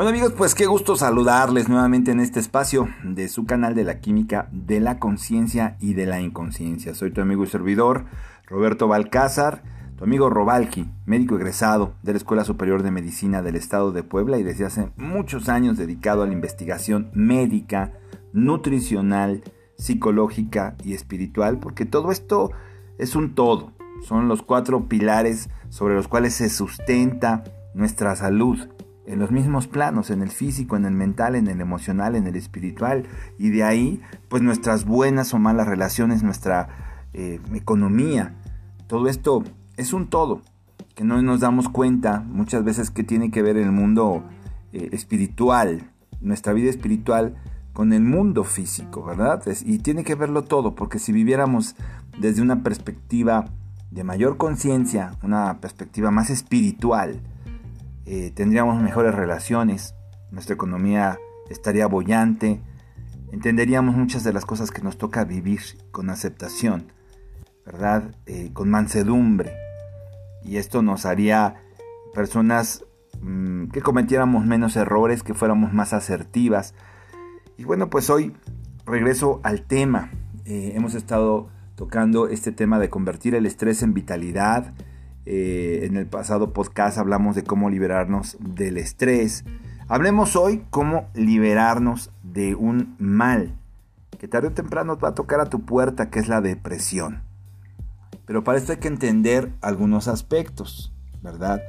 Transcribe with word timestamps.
Bueno 0.00 0.12
amigos, 0.12 0.32
pues 0.32 0.54
qué 0.54 0.64
gusto 0.64 0.96
saludarles 0.96 1.68
nuevamente 1.68 2.10
en 2.10 2.20
este 2.20 2.40
espacio 2.40 2.88
de 3.04 3.28
su 3.28 3.44
canal 3.44 3.74
de 3.74 3.84
la 3.84 4.00
química 4.00 4.48
de 4.50 4.80
la 4.80 4.98
conciencia 4.98 5.76
y 5.78 5.92
de 5.92 6.06
la 6.06 6.22
inconsciencia. 6.22 6.94
Soy 6.94 7.10
tu 7.10 7.20
amigo 7.20 7.44
y 7.44 7.48
servidor 7.48 8.06
Roberto 8.46 8.88
Balcázar, 8.88 9.62
tu 9.98 10.04
amigo 10.04 10.30
Robalki, 10.30 10.88
médico 11.04 11.36
egresado 11.36 11.96
de 12.02 12.12
la 12.12 12.16
Escuela 12.16 12.44
Superior 12.44 12.82
de 12.82 12.90
Medicina 12.90 13.42
del 13.42 13.56
Estado 13.56 13.92
de 13.92 14.02
Puebla 14.02 14.38
y 14.38 14.42
desde 14.42 14.64
hace 14.64 14.90
muchos 14.96 15.50
años 15.50 15.76
dedicado 15.76 16.22
a 16.22 16.26
la 16.26 16.32
investigación 16.32 17.10
médica, 17.12 17.92
nutricional, 18.32 19.44
psicológica 19.76 20.76
y 20.82 20.94
espiritual, 20.94 21.58
porque 21.58 21.84
todo 21.84 22.10
esto 22.10 22.52
es 22.96 23.16
un 23.16 23.34
todo, 23.34 23.74
son 24.00 24.28
los 24.28 24.40
cuatro 24.40 24.88
pilares 24.88 25.50
sobre 25.68 25.94
los 25.94 26.08
cuales 26.08 26.32
se 26.32 26.48
sustenta 26.48 27.44
nuestra 27.74 28.16
salud 28.16 28.66
en 29.10 29.18
los 29.18 29.32
mismos 29.32 29.66
planos, 29.66 30.10
en 30.10 30.22
el 30.22 30.30
físico, 30.30 30.76
en 30.76 30.84
el 30.84 30.92
mental, 30.92 31.34
en 31.34 31.48
el 31.48 31.60
emocional, 31.60 32.14
en 32.14 32.28
el 32.28 32.36
espiritual, 32.36 33.06
y 33.38 33.50
de 33.50 33.64
ahí, 33.64 34.00
pues 34.28 34.40
nuestras 34.40 34.84
buenas 34.84 35.34
o 35.34 35.38
malas 35.40 35.66
relaciones, 35.66 36.22
nuestra 36.22 36.68
eh, 37.12 37.40
economía, 37.52 38.36
todo 38.86 39.08
esto 39.08 39.42
es 39.76 39.92
un 39.92 40.08
todo, 40.08 40.42
que 40.94 41.02
no 41.02 41.20
nos 41.22 41.40
damos 41.40 41.68
cuenta 41.68 42.20
muchas 42.20 42.62
veces 42.62 42.90
que 42.90 43.02
tiene 43.02 43.32
que 43.32 43.42
ver 43.42 43.56
el 43.56 43.72
mundo 43.72 44.22
eh, 44.72 44.90
espiritual, 44.92 45.90
nuestra 46.20 46.52
vida 46.52 46.70
espiritual, 46.70 47.34
con 47.72 47.92
el 47.92 48.02
mundo 48.02 48.44
físico, 48.44 49.04
¿verdad? 49.04 49.42
Y 49.64 49.78
tiene 49.78 50.04
que 50.04 50.14
verlo 50.14 50.44
todo, 50.44 50.76
porque 50.76 51.00
si 51.00 51.12
viviéramos 51.12 51.74
desde 52.18 52.42
una 52.42 52.62
perspectiva 52.62 53.46
de 53.90 54.04
mayor 54.04 54.36
conciencia, 54.36 55.16
una 55.24 55.58
perspectiva 55.60 56.12
más 56.12 56.30
espiritual, 56.30 57.20
eh, 58.12 58.32
tendríamos 58.34 58.82
mejores 58.82 59.14
relaciones, 59.14 59.94
nuestra 60.32 60.56
economía 60.56 61.20
estaría 61.48 61.86
bollante, 61.86 62.60
entenderíamos 63.30 63.94
muchas 63.94 64.24
de 64.24 64.32
las 64.32 64.44
cosas 64.44 64.72
que 64.72 64.82
nos 64.82 64.98
toca 64.98 65.22
vivir 65.22 65.60
con 65.92 66.10
aceptación, 66.10 66.90
¿verdad? 67.64 68.16
Eh, 68.26 68.50
con 68.52 68.68
mansedumbre. 68.68 69.54
Y 70.42 70.56
esto 70.56 70.82
nos 70.82 71.06
haría 71.06 71.62
personas 72.12 72.84
mm, 73.22 73.68
que 73.68 73.80
cometiéramos 73.80 74.44
menos 74.44 74.74
errores, 74.74 75.22
que 75.22 75.32
fuéramos 75.32 75.72
más 75.72 75.92
asertivas. 75.92 76.74
Y 77.58 77.62
bueno, 77.62 77.90
pues 77.90 78.10
hoy 78.10 78.34
regreso 78.86 79.38
al 79.44 79.62
tema. 79.62 80.10
Eh, 80.46 80.72
hemos 80.74 80.96
estado 80.96 81.48
tocando 81.76 82.26
este 82.26 82.50
tema 82.50 82.80
de 82.80 82.90
convertir 82.90 83.36
el 83.36 83.46
estrés 83.46 83.84
en 83.84 83.94
vitalidad, 83.94 84.74
eh, 85.26 85.80
en 85.84 85.96
el 85.96 86.06
pasado 86.06 86.52
podcast 86.52 86.98
hablamos 86.98 87.36
de 87.36 87.44
cómo 87.44 87.70
liberarnos 87.70 88.36
del 88.40 88.78
estrés. 88.78 89.44
Hablemos 89.88 90.36
hoy 90.36 90.64
cómo 90.70 91.08
liberarnos 91.14 92.10
de 92.22 92.54
un 92.54 92.94
mal 92.98 93.56
que 94.20 94.28
tarde 94.28 94.48
o 94.48 94.52
temprano 94.52 94.98
va 94.98 95.08
a 95.08 95.14
tocar 95.14 95.40
a 95.40 95.46
tu 95.46 95.64
puerta, 95.64 96.10
que 96.10 96.18
es 96.18 96.28
la 96.28 96.42
depresión. 96.42 97.22
Pero 98.26 98.44
para 98.44 98.58
esto 98.58 98.72
hay 98.72 98.78
que 98.78 98.88
entender 98.88 99.50
algunos 99.62 100.08
aspectos, 100.08 100.92
¿verdad? 101.22 101.62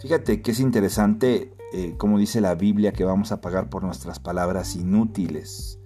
Fíjate 0.00 0.40
que 0.40 0.52
es 0.52 0.60
interesante, 0.60 1.52
eh, 1.74 1.94
como 1.98 2.18
dice 2.18 2.40
la 2.40 2.54
Biblia, 2.54 2.92
que 2.92 3.04
vamos 3.04 3.32
a 3.32 3.42
pagar 3.42 3.68
por 3.68 3.84
nuestras 3.84 4.18
palabras 4.18 4.76
inútiles. 4.76 5.78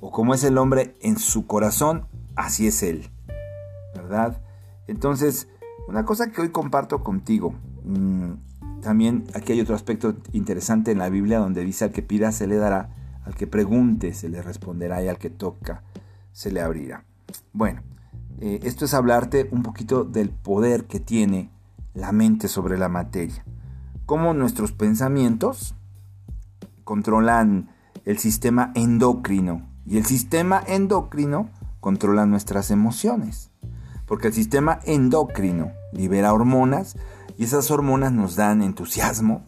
O 0.00 0.10
como 0.10 0.32
es 0.32 0.42
el 0.42 0.56
hombre 0.56 0.96
en 1.02 1.18
su 1.18 1.46
corazón, 1.46 2.06
así 2.34 2.66
es 2.66 2.82
él, 2.82 3.10
¿verdad? 3.94 4.40
Entonces, 4.86 5.48
una 5.88 6.04
cosa 6.04 6.30
que 6.30 6.40
hoy 6.40 6.50
comparto 6.50 7.02
contigo, 7.02 7.54
mm, 7.84 8.80
también 8.82 9.24
aquí 9.34 9.52
hay 9.52 9.60
otro 9.60 9.74
aspecto 9.74 10.16
interesante 10.32 10.90
en 10.92 10.98
la 10.98 11.08
Biblia 11.08 11.38
donde 11.38 11.64
dice 11.64 11.84
al 11.84 11.92
que 11.92 12.02
pida 12.02 12.32
se 12.32 12.46
le 12.46 12.56
dará, 12.56 12.90
al 13.24 13.34
que 13.34 13.46
pregunte 13.46 14.14
se 14.14 14.28
le 14.28 14.42
responderá 14.42 15.02
y 15.02 15.08
al 15.08 15.18
que 15.18 15.30
toca 15.30 15.82
se 16.32 16.52
le 16.52 16.60
abrirá. 16.60 17.04
Bueno, 17.52 17.82
eh, 18.40 18.60
esto 18.62 18.84
es 18.84 18.94
hablarte 18.94 19.48
un 19.50 19.62
poquito 19.62 20.04
del 20.04 20.30
poder 20.30 20.84
que 20.84 21.00
tiene 21.00 21.50
la 21.94 22.12
mente 22.12 22.48
sobre 22.48 22.78
la 22.78 22.88
materia. 22.88 23.44
Cómo 24.04 24.34
nuestros 24.34 24.72
pensamientos 24.72 25.74
controlan 26.84 27.70
el 28.04 28.18
sistema 28.18 28.72
endocrino 28.74 29.68
y 29.86 29.96
el 29.96 30.04
sistema 30.04 30.62
endocrino 30.66 31.50
controla 31.80 32.26
nuestras 32.26 32.70
emociones 32.70 33.50
porque 34.06 34.28
el 34.28 34.32
sistema 34.34 34.80
endocrino 34.84 35.72
libera 35.92 36.32
hormonas 36.32 36.96
y 37.36 37.44
esas 37.44 37.70
hormonas 37.70 38.12
nos 38.12 38.36
dan 38.36 38.62
entusiasmo, 38.62 39.44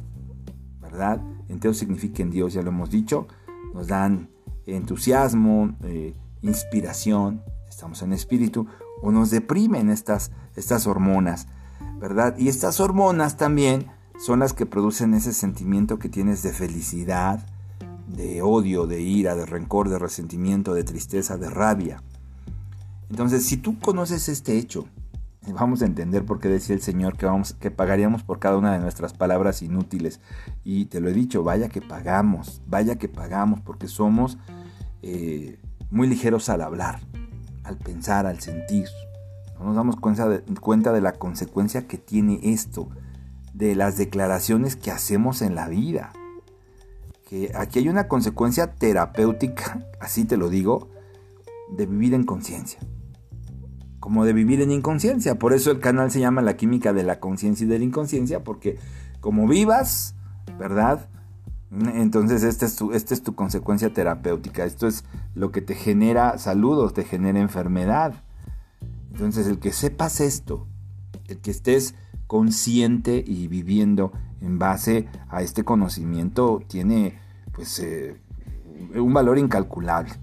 ¿verdad? 0.81 1.21
Entero 1.49 1.75
significa 1.75 2.23
en 2.23 2.31
Dios, 2.31 2.53
ya 2.53 2.63
lo 2.63 2.69
hemos 2.69 2.91
dicho, 2.91 3.27
nos 3.73 3.87
dan 3.87 4.29
entusiasmo, 4.67 5.75
eh, 5.85 6.15
inspiración, 6.43 7.43
estamos 7.69 8.03
en 8.03 8.13
espíritu, 8.13 8.67
o 9.01 9.13
nos 9.13 9.31
deprimen 9.31 9.91
estas, 9.91 10.33
estas 10.57 10.87
hormonas, 10.87 11.47
¿verdad? 12.01 12.37
Y 12.37 12.49
estas 12.49 12.81
hormonas 12.81 13.37
también 13.37 13.87
son 14.19 14.41
las 14.41 14.53
que 14.53 14.67
producen 14.67 15.15
ese 15.15 15.33
sentimiento 15.33 15.99
que 15.99 16.09
tienes 16.09 16.43
de 16.43 16.53
felicidad, 16.53 17.47
de 18.09 18.43
odio, 18.43 18.87
de 18.87 19.01
ira, 19.01 19.37
de 19.37 19.47
rencor, 19.47 19.89
de 19.89 19.99
resentimiento, 19.99 20.75
de 20.75 20.85
tristeza, 20.85 21.37
de 21.37 21.49
rabia. 21.49 22.03
Entonces, 23.11 23.47
si 23.47 23.57
tú 23.57 23.79
conoces 23.79 24.29
este 24.29 24.59
hecho, 24.59 24.87
vamos 25.53 25.83
a 25.83 25.87
entender 25.87 26.25
por 26.25 26.41
qué 26.41 26.49
decía 26.49 26.75
el 26.75 26.83
Señor 26.83 27.17
que, 27.17 27.27
vamos, 27.27 27.55
que 27.55 27.71
pagaríamos 27.71 28.23
por 28.23 28.39
cada 28.39 28.57
una 28.57 28.73
de 28.73 28.81
nuestras 28.81 29.13
palabras 29.13 29.63
inútiles. 29.63 30.21
Y 30.65 30.87
te 30.87 31.01
lo 31.01 31.09
he 31.09 31.13
dicho, 31.13 31.43
vaya 31.43 31.69
que 31.69 31.81
pagamos, 31.81 32.61
vaya 32.67 32.97
que 32.97 33.09
pagamos, 33.09 33.61
porque 33.61 33.89
somos 33.89 34.39
eh, 35.03 35.59
muy 35.91 36.07
ligeros 36.07 36.49
al 36.49 36.63
hablar, 36.63 37.01
al 37.65 37.79
pensar, 37.79 38.27
al 38.27 38.41
sentir. 38.41 38.89
No 39.59 39.67
nos 39.67 39.77
damos 39.77 39.97
cuenta 39.97 40.29
de, 40.29 40.41
cuenta 40.61 40.93
de 40.93 41.01
la 41.01 41.13
consecuencia 41.13 41.87
que 41.87 41.99
tiene 41.99 42.41
esto, 42.43 42.89
de 43.55 43.75
las 43.75 43.97
declaraciones 43.97 44.77
que 44.77 44.91
hacemos 44.91 45.43
en 45.43 45.55
la 45.55 45.69
vida. 45.69 46.13
Que 47.29 47.53
aquí 47.55 47.79
hay 47.79 47.89
una 47.89 48.09
consecuencia 48.09 48.75
terapéutica, 48.75 49.87
así 50.01 50.25
te 50.25 50.37
lo 50.37 50.49
digo, 50.49 50.89
de 51.77 51.87
vivir 51.87 52.15
en 52.15 52.25
conciencia 52.25 52.81
como 54.09 54.25
de 54.25 54.33
vivir 54.33 54.63
en 54.63 54.71
inconsciencia. 54.71 55.39
Por 55.39 55.53
eso 55.53 55.71
el 55.71 55.81
canal 55.81 56.11
se 56.11 56.19
llama 56.19 56.41
La 56.41 56.57
química 56.57 56.95
de 56.95 57.03
la 57.03 57.21
conciencia 57.21 57.67
y 57.67 57.69
de 57.69 57.79
la 57.79 57.85
inconsciencia, 57.85 58.43
porque 58.43 58.79
como 59.21 59.47
vivas, 59.47 60.15
¿verdad? 60.59 61.11
Entonces 61.71 62.43
esta 62.43 62.65
es, 62.65 62.77
tu, 62.77 62.93
es 62.93 63.05
tu 63.23 63.35
consecuencia 63.35 63.93
terapéutica. 63.93 64.65
Esto 64.65 64.87
es 64.87 65.05
lo 65.35 65.53
que 65.53 65.61
te 65.61 65.75
genera 65.75 66.39
salud 66.39 66.79
o 66.79 66.89
te 66.89 67.05
genera 67.05 67.39
enfermedad. 67.39 68.15
Entonces 69.13 69.47
el 69.47 69.59
que 69.59 69.73
sepas 69.73 70.23
esto, 70.23 70.67
el 71.27 71.37
que 71.41 71.51
estés 71.51 71.95
consciente 72.27 73.23
y 73.27 73.47
viviendo 73.47 74.13
en 74.41 74.59
base 74.59 75.07
a 75.29 75.43
este 75.43 75.65
conocimiento 75.65 76.63
tiene 76.67 77.19
pues 77.53 77.79
eh, 77.81 78.17
un 78.95 79.13
valor 79.13 79.37
incalculable. 79.37 80.15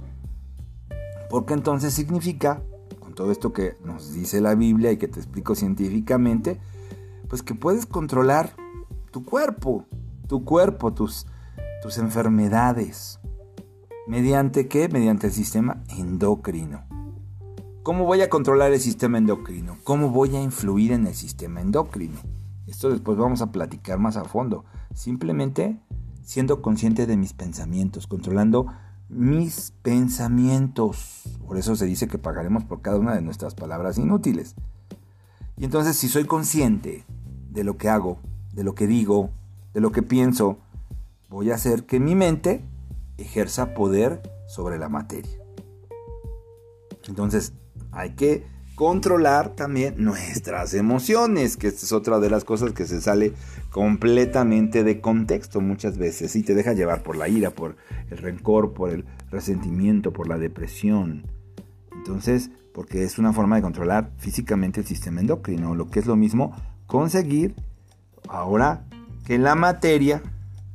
Porque 1.29 1.53
entonces 1.53 1.93
significa 1.93 2.63
todo 3.15 3.31
esto 3.31 3.53
que 3.53 3.77
nos 3.83 4.13
dice 4.13 4.41
la 4.41 4.53
Biblia 4.55 4.91
y 4.91 4.97
que 4.97 5.07
te 5.07 5.19
explico 5.19 5.55
científicamente, 5.55 6.59
pues 7.27 7.41
que 7.41 7.55
puedes 7.55 7.85
controlar 7.85 8.55
tu 9.11 9.23
cuerpo, 9.23 9.85
tu 10.27 10.43
cuerpo, 10.43 10.93
tus, 10.93 11.25
tus 11.81 11.97
enfermedades. 11.97 13.19
¿Mediante 14.07 14.67
qué? 14.67 14.89
Mediante 14.89 15.27
el 15.27 15.33
sistema 15.33 15.81
endocrino. 15.87 16.83
¿Cómo 17.81 18.05
voy 18.05 18.21
a 18.21 18.29
controlar 18.29 18.73
el 18.73 18.79
sistema 18.79 19.17
endocrino? 19.17 19.77
¿Cómo 19.83 20.09
voy 20.09 20.35
a 20.35 20.41
influir 20.41 20.91
en 20.91 21.07
el 21.07 21.15
sistema 21.15 21.61
endocrino? 21.61 22.19
Esto 22.67 22.89
después 22.89 23.17
vamos 23.17 23.41
a 23.41 23.51
platicar 23.51 23.99
más 23.99 24.17
a 24.17 24.25
fondo. 24.25 24.65
Simplemente 24.93 25.79
siendo 26.23 26.61
consciente 26.61 27.05
de 27.05 27.15
mis 27.15 27.33
pensamientos, 27.33 28.07
controlando 28.07 28.65
mis 29.07 29.71
pensamientos. 29.83 31.34
Por 31.47 31.57
eso 31.57 31.75
se 31.75 31.85
dice 31.85 32.07
que 32.07 32.17
pagaremos 32.17 32.63
por 32.63 32.81
cada 32.81 32.97
una 32.97 33.15
de 33.15 33.21
nuestras 33.21 33.55
palabras 33.55 33.97
inútiles. 33.97 34.55
Y 35.57 35.65
entonces 35.65 35.95
si 35.95 36.07
soy 36.07 36.25
consciente 36.25 37.05
de 37.51 37.63
lo 37.63 37.77
que 37.77 37.89
hago, 37.89 38.19
de 38.53 38.63
lo 38.63 38.75
que 38.75 38.87
digo, 38.87 39.29
de 39.73 39.81
lo 39.81 39.91
que 39.91 40.01
pienso, 40.01 40.57
voy 41.29 41.51
a 41.51 41.55
hacer 41.55 41.85
que 41.85 41.99
mi 41.99 42.15
mente 42.15 42.63
ejerza 43.17 43.73
poder 43.73 44.21
sobre 44.47 44.77
la 44.77 44.89
materia. 44.89 45.39
Entonces 47.07 47.53
hay 47.91 48.11
que 48.11 48.45
controlar 48.75 49.55
también 49.55 49.95
nuestras 50.03 50.73
emociones, 50.73 51.55
que 51.55 51.67
esta 51.67 51.85
es 51.85 51.91
otra 51.93 52.19
de 52.19 52.29
las 52.29 52.43
cosas 52.43 52.73
que 52.73 52.85
se 52.85 53.01
sale 53.01 53.33
completamente 53.69 54.83
de 54.83 54.99
contexto 54.99 55.61
muchas 55.61 55.97
veces 55.97 56.35
y 56.35 56.43
te 56.43 56.55
deja 56.55 56.73
llevar 56.73 57.03
por 57.03 57.15
la 57.15 57.29
ira, 57.29 57.51
por 57.51 57.77
el 58.09 58.17
rencor, 58.17 58.73
por 58.73 58.89
el 58.89 59.05
resentimiento, 59.31 60.11
por 60.11 60.27
la 60.27 60.37
depresión. 60.37 61.25
Entonces, 62.05 62.51
porque 62.71 63.03
es 63.03 63.17
una 63.17 63.33
forma 63.33 63.55
de 63.55 63.63
controlar 63.63 64.11
físicamente 64.19 64.79
el 64.79 64.85
sistema 64.85 65.21
endocrino, 65.21 65.73
lo 65.73 65.89
que 65.89 65.99
es 65.99 66.05
lo 66.05 66.15
mismo 66.15 66.55
conseguir 66.85 67.55
ahora 68.29 68.85
que 69.25 69.39
la 69.39 69.55
materia 69.55 70.21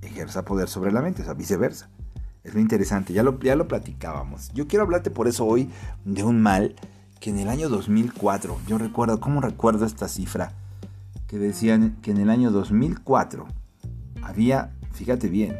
ejerza 0.03 0.45
poder 0.45 0.69
sobre 0.69 0.91
la 0.91 1.03
mente, 1.03 1.23
o 1.23 1.25
sea, 1.25 1.35
viceversa. 1.35 1.89
Es 2.43 2.53
lo 2.55 2.59
interesante, 2.59 3.13
ya 3.13 3.23
lo, 3.23 3.39
ya 3.39 3.55
lo 3.55 3.69
platicábamos. 3.69 4.51
Yo 4.55 4.67
quiero 4.67 4.83
hablarte 4.83 5.13
por 5.13 5.29
eso 5.29 5.47
hoy 5.47 5.71
de 6.05 6.25
un 6.25 6.43
mal 6.43 6.75
que 7.21 7.31
en 7.31 7.39
el 7.39 7.49
año 7.49 7.69
2004, 7.69 8.59
yo 8.67 8.77
recuerdo, 8.77 9.21
¿cómo 9.21 9.41
recuerdo 9.41 9.87
esta 9.87 10.09
cifra? 10.09 10.53
Que 11.29 11.39
decían 11.39 11.97
que 12.03 12.11
en 12.11 12.17
el 12.17 12.31
año 12.31 12.51
2004 12.51 13.47
había, 14.23 14.73
fíjate 14.95 15.29
bien, 15.29 15.55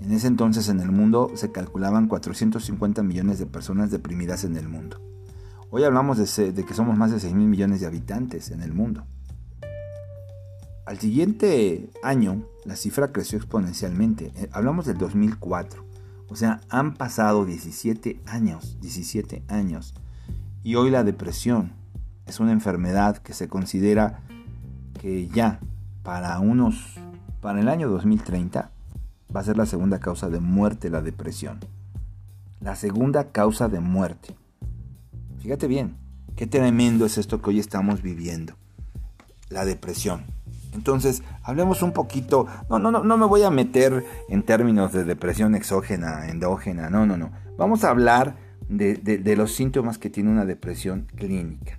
en 0.00 0.12
ese 0.12 0.26
entonces 0.26 0.68
en 0.68 0.80
el 0.80 0.90
mundo 0.90 1.30
se 1.34 1.52
calculaban 1.52 2.08
450 2.08 3.02
millones 3.02 3.38
de 3.38 3.46
personas 3.46 3.90
deprimidas 3.90 4.44
en 4.44 4.56
el 4.56 4.68
mundo. 4.68 5.00
Hoy 5.70 5.84
hablamos 5.84 6.18
de, 6.18 6.64
que 6.64 6.74
somos 6.74 6.96
más 6.96 7.10
de 7.10 7.20
6 7.20 7.34
mil 7.34 7.48
millones 7.48 7.80
de 7.80 7.86
habitantes 7.86 8.50
en 8.50 8.62
el 8.62 8.72
mundo. 8.72 9.04
Al 10.84 10.98
siguiente 11.00 11.90
año, 12.02 12.44
la 12.64 12.76
cifra 12.76 13.08
creció 13.08 13.38
exponencialmente. 13.38 14.32
Eh, 14.36 14.48
hablamos 14.52 14.86
del 14.86 14.98
2004. 14.98 15.84
O 16.28 16.36
sea, 16.36 16.60
han 16.68 16.94
pasado 16.94 17.44
17 17.44 18.20
años, 18.26 18.78
17 18.80 19.42
años. 19.48 19.94
Y 20.62 20.76
hoy 20.76 20.90
la 20.90 21.02
depresión 21.02 21.72
es 22.26 22.38
una 22.38 22.52
enfermedad 22.52 23.18
que 23.18 23.32
se 23.32 23.48
considera 23.48 24.22
que 25.00 25.28
ya 25.28 25.60
para 26.02 26.38
unos, 26.38 26.98
para 27.40 27.60
el 27.60 27.68
año 27.68 27.88
2030, 27.88 28.70
va 29.34 29.40
a 29.40 29.44
ser 29.44 29.56
la 29.56 29.66
segunda 29.66 29.98
causa 29.98 30.28
de 30.28 30.40
muerte 30.40 30.90
la 30.90 31.02
depresión. 31.02 31.60
La 32.60 32.76
segunda 32.76 33.32
causa 33.32 33.68
de 33.68 33.80
muerte. 33.80 34.34
Fíjate 35.40 35.66
bien, 35.66 35.96
qué 36.36 36.46
tremendo 36.46 37.06
es 37.06 37.18
esto 37.18 37.40
que 37.40 37.50
hoy 37.50 37.60
estamos 37.60 38.02
viviendo. 38.02 38.54
La 39.48 39.64
depresión. 39.64 40.24
Entonces, 40.74 41.22
hablemos 41.42 41.82
un 41.82 41.92
poquito, 41.92 42.46
no, 42.68 42.78
no, 42.78 42.90
no, 42.90 43.02
no 43.02 43.16
me 43.16 43.26
voy 43.26 43.42
a 43.42 43.50
meter 43.50 44.04
en 44.28 44.42
términos 44.42 44.92
de 44.92 45.04
depresión 45.04 45.54
exógena, 45.54 46.28
endógena, 46.28 46.90
no, 46.90 47.06
no, 47.06 47.16
no. 47.16 47.30
Vamos 47.56 47.84
a 47.84 47.90
hablar 47.90 48.36
de, 48.68 49.34
los 49.36 49.54
síntomas 49.54 49.98
que 49.98 50.10
tiene 50.10 50.30
una 50.30 50.44
depresión 50.44 51.06
clínica, 51.14 51.78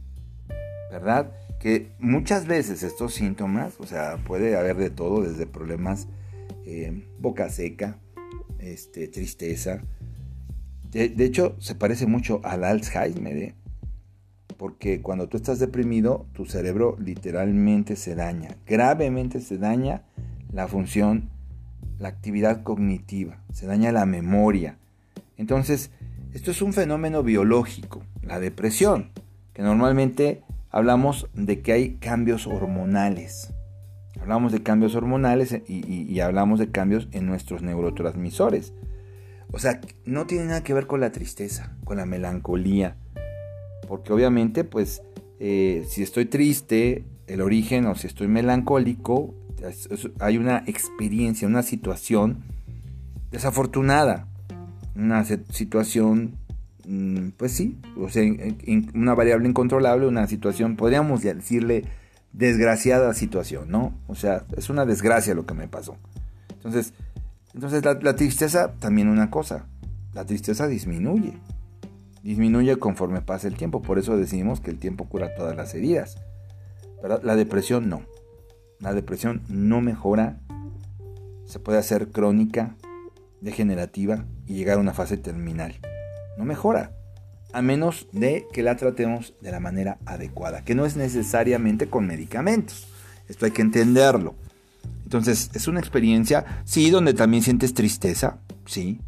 ¿verdad? 0.91 1.31
Que 1.59 1.91
muchas 1.99 2.47
veces 2.47 2.83
estos 2.83 3.13
síntomas, 3.13 3.75
o 3.79 3.85
sea, 3.85 4.17
puede 4.17 4.57
haber 4.57 4.77
de 4.77 4.89
todo, 4.89 5.21
desde 5.21 5.45
problemas 5.45 6.07
eh, 6.69 7.07
boca 7.17 7.49
seca, 7.49 7.97
este, 8.59 9.07
tristeza. 9.07 9.81
De, 10.91 11.13
hecho, 11.23 11.55
se 11.59 11.75
parece 11.75 12.07
mucho 12.07 12.41
al 12.43 12.65
Alzheimer, 12.65 13.37
¿eh? 13.37 13.55
porque 14.57 15.01
cuando 15.01 15.29
tú 15.29 15.37
estás 15.37 15.59
deprimido, 15.59 16.25
tu 16.33 16.45
cerebro 16.45 16.97
literalmente 16.99 17.95
se 17.95 18.15
daña, 18.15 18.57
gravemente 18.65 19.39
se 19.39 19.57
daña 19.57 20.03
la 20.51 20.67
función, 20.67 21.29
la 21.99 22.09
actividad 22.09 22.63
cognitiva, 22.63 23.41
se 23.53 23.65
daña 23.65 23.93
la 23.93 24.05
memoria. 24.05 24.77
Entonces, 25.37 25.91
esto 26.33 26.51
es 26.51 26.61
un 26.61 26.73
fenómeno 26.73 27.23
biológico, 27.23 28.03
la 28.23 28.41
depresión, 28.41 29.11
que 29.53 29.61
normalmente 29.61 30.43
hablamos 30.69 31.29
de 31.33 31.61
que 31.61 31.71
hay 31.71 31.95
cambios 31.95 32.45
hormonales. 32.45 33.53
Hablamos 34.27 34.51
de 34.51 34.61
cambios 34.61 34.93
hormonales 34.93 35.61
y, 35.69 36.19
hablamos 36.19 36.59
de 36.59 36.69
cambios 36.69 37.07
en 37.13 37.25
nuestros 37.25 37.61
neurotransmisores. 37.61 38.73
O 39.53 39.57
sea, 39.57 39.79
no 40.03 40.27
tiene 40.27 40.47
nada 40.47 40.65
que 40.65 40.73
ver 40.73 40.85
con 40.85 40.99
la 40.99 41.13
tristeza, 41.13 41.77
con 41.85 41.95
la 41.95 42.05
melancolía, 42.05 42.97
porque 43.87 44.11
obviamente, 44.11 44.65
pues, 44.65 45.01
eh, 45.39 45.85
si 45.87 46.03
estoy 46.03 46.25
triste, 46.25 47.05
el 47.27 47.39
origen, 47.39 47.85
o 47.85 47.95
si 47.95 48.07
estoy 48.07 48.27
melancólico, 48.27 49.33
hay 50.19 50.37
una 50.37 50.61
experiencia, 50.67 51.47
una 51.47 51.63
situación 51.63 52.43
desafortunada, 53.31 54.27
una 54.93 55.23
situación, 55.23 56.35
mm, 56.85 57.29
pues 57.37 57.53
sí, 57.53 57.77
o 57.97 58.09
sea, 58.09 58.29
una 58.93 59.13
variable 59.15 59.47
incontrolable, 59.47 60.05
una 60.05 60.27
situación, 60.27 60.75
podríamos 60.75 61.23
decirle, 61.23 61.85
desgraciada 62.37 63.13
situación, 63.13 63.69
¿no? 63.69 63.93
O 64.07 64.15
sea, 64.15 64.45
es 64.55 64.69
una 64.69 64.85
desgracia 64.85 65.33
lo 65.33 65.45
que 65.45 65.53
me 65.53 65.67
pasó. 65.67 65.97
Entonces, 66.49 66.93
entonces 67.53 67.83
la 67.83 68.15
tristeza 68.15 68.73
también 68.79 69.07
una 69.07 69.29
cosa, 69.31 69.65
la 70.13 70.25
tristeza 70.25 70.67
disminuye 70.67 71.33
disminuye 72.27 72.75
conforme 72.75 73.21
pasa 73.21 73.47
el 73.47 73.55
tiempo. 73.55 73.81
Por 73.81 73.99
eso 73.99 74.17
decimos 74.17 74.59
que 74.59 74.69
el 74.69 74.79
tiempo 74.79 75.05
cura 75.05 75.33
todas 75.33 75.55
las 75.55 75.73
heridas. 75.73 76.17
La 77.01 77.37
depresión 77.37 77.87
no. 77.87 78.01
La 78.79 78.93
depresión 78.93 79.43
no 79.47 79.79
mejora. 79.79 80.41
Se 81.45 81.59
puede 81.59 81.77
hacer 81.77 82.09
crónica, 82.09 82.75
degenerativa 83.39 84.25
y 84.45 84.55
llegar 84.55 84.77
a 84.77 84.81
una 84.81 84.93
fase 84.93 85.15
terminal. 85.15 85.75
No 86.37 86.43
mejora. 86.43 86.96
A 87.57 87.63
menos 87.63 88.05
de 88.11 88.45
que 88.53 88.61
la 88.61 88.75
tratemos 88.75 89.33
de 89.41 89.49
la 89.49 89.59
manera 89.59 89.97
adecuada. 90.05 90.63
Que 90.63 90.75
no 90.75 90.85
es 90.85 90.95
necesariamente 90.95 91.87
con 91.87 92.05
medicamentos. 92.05 92.85
Esto 93.27 93.45
hay 93.45 93.51
que 93.51 93.63
entenderlo. 93.63 94.35
Entonces, 95.05 95.49
es 95.55 95.67
una 95.67 95.79
experiencia, 95.79 96.61
sí, 96.65 96.91
donde 96.91 97.15
también 97.15 97.41
sientes 97.41 97.73
tristeza, 97.73 98.37
sí, 98.67 98.99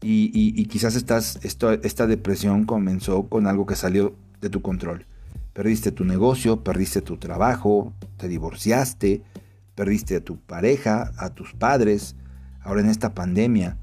y, 0.00 0.64
quizás 0.68 0.94
estás, 0.94 1.38
esta 1.42 2.06
depresión 2.06 2.64
comenzó 2.64 3.28
con 3.28 3.46
algo 3.46 3.66
que 3.66 3.76
salió 3.76 4.14
de 4.40 4.48
tu 4.48 4.62
control. 4.62 5.04
Perdiste 5.52 5.92
tu 5.92 6.06
negocio, 6.06 6.64
perdiste 6.64 7.02
tu 7.02 7.18
trabajo, 7.18 7.92
te 8.16 8.26
divorciaste, 8.26 9.20
perdiste 9.74 10.16
a 10.16 10.20
tu 10.20 10.38
pareja, 10.38 11.12
a 11.18 11.28
tus 11.28 11.52
padres. 11.52 12.16
Ahora 12.62 12.80
en 12.80 12.88
esta 12.88 13.12
pandemia, 13.12 13.76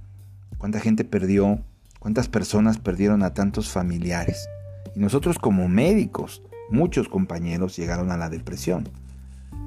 ¿cuánta 0.58 0.80
gente 0.80 1.04
perdió? 1.04 1.60
¿Cuántas 2.04 2.28
personas 2.28 2.80
perdieron 2.80 3.24
a 3.24 3.34
tantos 3.34 3.70
familiares? 3.70 4.50
Y 4.94 5.00
nosotros 5.00 5.40
como 5.40 5.70
médicos, 5.70 6.44
muchos 6.70 7.08
compañeros 7.08 7.78
llegaron 7.78 8.12
a 8.12 8.18
la 8.18 8.30
depresión, 8.30 8.90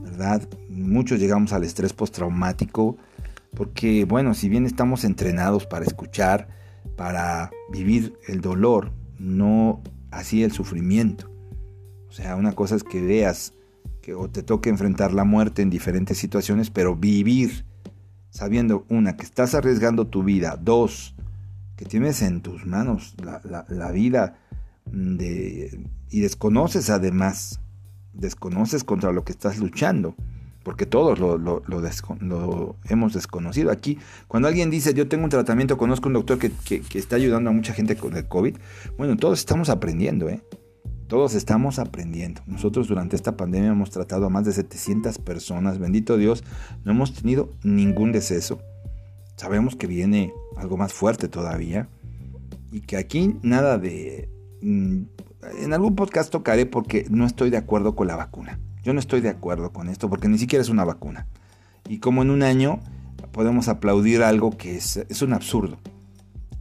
¿verdad? 0.02 0.46
Muchos 0.68 1.18
llegamos 1.18 1.54
al 1.54 1.64
estrés 1.64 1.94
postraumático 1.94 2.98
porque, 3.54 4.04
bueno, 4.04 4.34
si 4.34 4.50
bien 4.50 4.66
estamos 4.66 5.04
entrenados 5.04 5.64
para 5.64 5.86
escuchar, 5.86 6.48
para 6.94 7.50
vivir 7.72 8.18
el 8.28 8.42
dolor, 8.42 8.92
no 9.18 9.80
así 10.10 10.44
el 10.44 10.52
sufrimiento. 10.52 11.30
O 12.06 12.12
sea, 12.12 12.36
una 12.36 12.52
cosa 12.52 12.76
es 12.76 12.84
que 12.84 13.00
veas 13.00 13.54
que 14.02 14.12
o 14.12 14.28
te 14.28 14.42
toque 14.42 14.68
enfrentar 14.68 15.14
la 15.14 15.24
muerte 15.24 15.62
en 15.62 15.70
diferentes 15.70 16.18
situaciones, 16.18 16.68
pero 16.68 16.96
vivir 16.96 17.64
sabiendo, 18.28 18.84
una, 18.90 19.16
que 19.16 19.24
estás 19.24 19.54
arriesgando 19.54 20.08
tu 20.08 20.22
vida, 20.22 20.58
dos, 20.60 21.15
que 21.76 21.84
tienes 21.84 22.22
en 22.22 22.40
tus 22.40 22.66
manos 22.66 23.14
la, 23.22 23.90
vida 23.92 24.38
de, 24.86 25.88
y 26.10 26.20
desconoces 26.20 26.90
además, 26.90 27.60
desconoces 28.12 28.84
contra 28.84 29.12
lo 29.12 29.24
que 29.24 29.32
estás 29.32 29.58
luchando 29.58 30.14
porque 30.66 30.84
todos 30.84 31.20
lo, 31.20 32.76
hemos 32.88 33.12
desconocido. 33.12 33.70
Aquí, 33.70 33.98
cuando 34.26 34.48
alguien 34.48 34.68
dice, 34.68 34.94
yo 34.94 35.06
tengo 35.06 35.22
un 35.22 35.30
tratamiento, 35.30 35.78
conozco 35.78 36.08
un 36.08 36.14
doctor 36.14 36.38
que, 36.38 36.82
está 36.92 37.14
ayudando 37.14 37.50
a 37.50 37.52
mucha 37.52 37.72
gente 37.72 37.94
con 37.94 38.16
el 38.16 38.26
COVID, 38.26 38.56
bueno, 38.98 39.16
todos 39.16 39.38
estamos 39.38 39.68
aprendiendo, 39.68 40.28
¿eh? 40.28 40.42
Todos 41.06 41.34
estamos 41.34 41.78
aprendiendo. 41.78 42.42
Nosotros 42.48 42.88
durante 42.88 43.14
esta 43.14 43.36
pandemia 43.36 43.70
hemos 43.70 43.90
tratado 43.92 44.26
a 44.26 44.28
más 44.28 44.44
de 44.44 44.50
700 44.50 45.18
personas, 45.18 45.78
bendito 45.78 46.16
Dios, 46.16 46.42
no 46.84 46.90
hemos 46.90 47.14
tenido 47.14 47.52
ningún 47.62 48.10
deceso. 48.10 48.58
Sabemos 49.36 49.76
que 49.76 49.86
viene 49.86 50.32
algo 50.56 50.76
más 50.76 50.92
fuerte 50.92 51.28
todavía 51.28 51.88
y 52.72 52.80
que 52.80 52.96
aquí 52.96 53.36
nada 53.42 53.78
de... 53.78 54.28
Mm, 54.62 55.02
en 55.58 55.72
algún 55.72 55.94
podcast 55.94 56.30
tocaré 56.30 56.66
porque 56.66 57.06
no 57.10 57.24
estoy 57.24 57.50
de 57.50 57.56
acuerdo 57.56 57.94
con 57.94 58.06
la 58.06 58.16
vacuna. 58.16 58.58
Yo 58.82 58.92
no 58.92 59.00
estoy 59.00 59.20
de 59.20 59.28
acuerdo 59.28 59.72
con 59.72 59.88
esto 59.88 60.08
porque 60.08 60.28
ni 60.28 60.38
siquiera 60.38 60.62
es 60.62 60.68
una 60.68 60.84
vacuna. 60.84 61.26
Y 61.88 61.98
como 61.98 62.22
en 62.22 62.30
un 62.30 62.42
año 62.42 62.80
podemos 63.32 63.68
aplaudir 63.68 64.22
algo 64.22 64.56
que 64.56 64.76
es, 64.76 65.22
un 65.22 65.32
absurdo. 65.32 65.78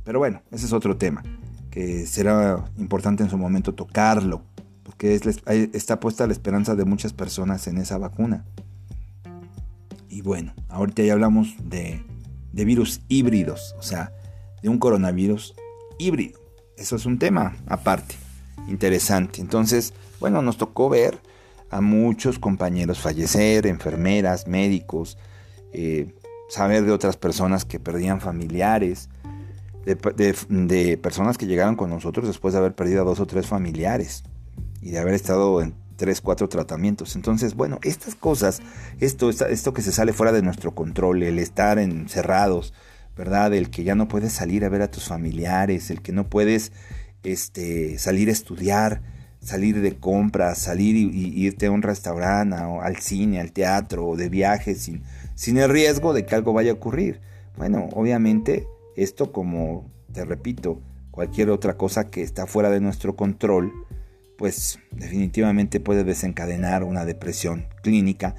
Pero 0.04 0.20
bueno, 0.20 0.42
ese 0.52 0.66
es 0.66 0.74
otro 0.74 0.98
tema, 0.98 1.24
que 1.72 2.06
será 2.06 2.66
importante 2.78 3.24
en 3.24 3.30
su 3.30 3.38
momento 3.38 3.74
tocarlo, 3.74 4.42
porque 4.84 5.20
está 5.74 6.00
puesta 6.00 6.28
la 6.28 6.34
esperanza 6.34 6.76
de 6.76 6.86
muchas 6.86 7.14
personas 7.14 7.68
en 7.68 7.78
esa 7.78 7.98
vacuna. 7.98 8.46
Y 10.10 10.22
bueno, 10.22 10.54
ahorita 10.70 11.02
ya 11.04 11.14
hablamos 11.14 11.56
de, 11.64 12.04
de 12.56 12.64
virus 12.64 13.02
híbridos, 13.10 13.76
o 13.78 13.84
sea, 13.84 14.14
de 14.64 14.70
un 14.70 14.80
coronavirus 14.80 15.54
híbrido. 16.00 16.40
Eso 16.78 16.96
es 16.96 17.06
un 17.06 17.20
tema 17.20 17.58
aparte, 17.68 18.16
interesante. 18.70 19.42
Entonces, 19.42 19.94
bueno, 20.22 20.42
nos 20.42 20.58
tocó 20.58 20.88
ver 20.88 21.20
a 21.70 21.82
muchos 21.82 22.40
compañeros 22.40 23.00
fallecer, 23.00 23.68
enfermeras, 23.68 24.48
médicos, 24.48 25.18
eh, 25.74 26.16
saber 26.48 26.86
de 26.86 26.94
otras 26.94 27.18
personas 27.18 27.66
que 27.66 27.82
perdían 27.82 28.22
familiares, 28.22 29.10
de, 29.86 30.98
personas 30.98 31.38
que 31.38 31.48
llegaron 31.48 31.76
con 31.76 31.90
nosotros 31.90 32.26
después 32.26 32.54
de 32.54 32.60
haber 32.60 32.74
perdido 32.74 33.02
a 33.02 33.06
dos 33.06 33.20
o 33.20 33.28
tres 33.28 33.48
familiares 33.48 34.24
y 34.82 34.92
de 34.92 35.00
haber 35.00 35.14
estado 35.14 35.62
3, 35.96 36.22
4 36.22 36.50
tratamientos. 36.50 37.16
Entonces, 37.16 37.56
bueno, 37.56 37.80
estas 37.84 38.16
cosas, 38.16 38.62
esto, 39.00 39.30
esto 39.30 39.74
que 39.74 39.82
se 39.82 39.92
sale 39.92 40.14
fuera 40.14 40.32
de 40.32 40.42
nuestro 40.42 40.74
control, 40.76 41.24
el 41.24 41.40
estar 41.40 41.80
encerrados, 41.80 42.74
¿verdad? 43.16 43.54
El 43.54 43.70
que 43.70 43.84
ya 43.84 43.96
no 43.96 44.08
puedes 44.08 44.34
salir 44.34 44.66
a 44.66 44.70
ver 44.70 44.82
a 44.82 44.92
tus 44.92 45.06
familiares, 45.06 45.90
el 45.90 46.02
que 46.02 46.12
no 46.12 46.30
puedes 46.30 46.72
este, 47.24 47.98
salir 47.98 48.30
a 48.30 48.34
estudiar, 48.34 49.02
salir 49.40 49.82
de 49.82 49.98
compras, 49.98 50.58
salir 50.58 50.96
y, 50.96 51.46
irte 51.46 51.68
a 51.68 51.72
un 51.72 51.82
restaurante, 51.82 52.58
o 52.58 52.82
al 52.82 52.98
cine, 52.98 53.40
al 53.40 53.52
teatro, 53.52 54.08
o 54.08 54.16
de 54.16 54.30
viaje 54.30 54.76
sin, 54.76 55.04
sin 55.36 55.58
el 55.58 55.70
riesgo 55.70 56.14
de 56.14 56.26
que 56.26 56.36
algo 56.36 56.54
vaya 56.54 56.72
a 56.72 56.76
ocurrir. 56.76 57.22
Bueno, 57.58 57.90
obviamente 57.94 58.68
esto 58.96 59.32
como, 59.32 59.90
te 60.12 60.26
repito, 60.26 60.82
cualquier 61.12 61.50
otra 61.50 61.78
cosa 61.78 62.10
que 62.10 62.22
está 62.22 62.46
fuera 62.48 62.70
de 62.70 62.82
nuestro 62.82 63.16
control, 63.16 63.72
pues 64.38 64.80
definitivamente 64.92 65.80
puede 65.80 66.04
desencadenar 66.04 66.84
una 66.84 67.06
depresión 67.06 67.68
clínica 67.82 68.36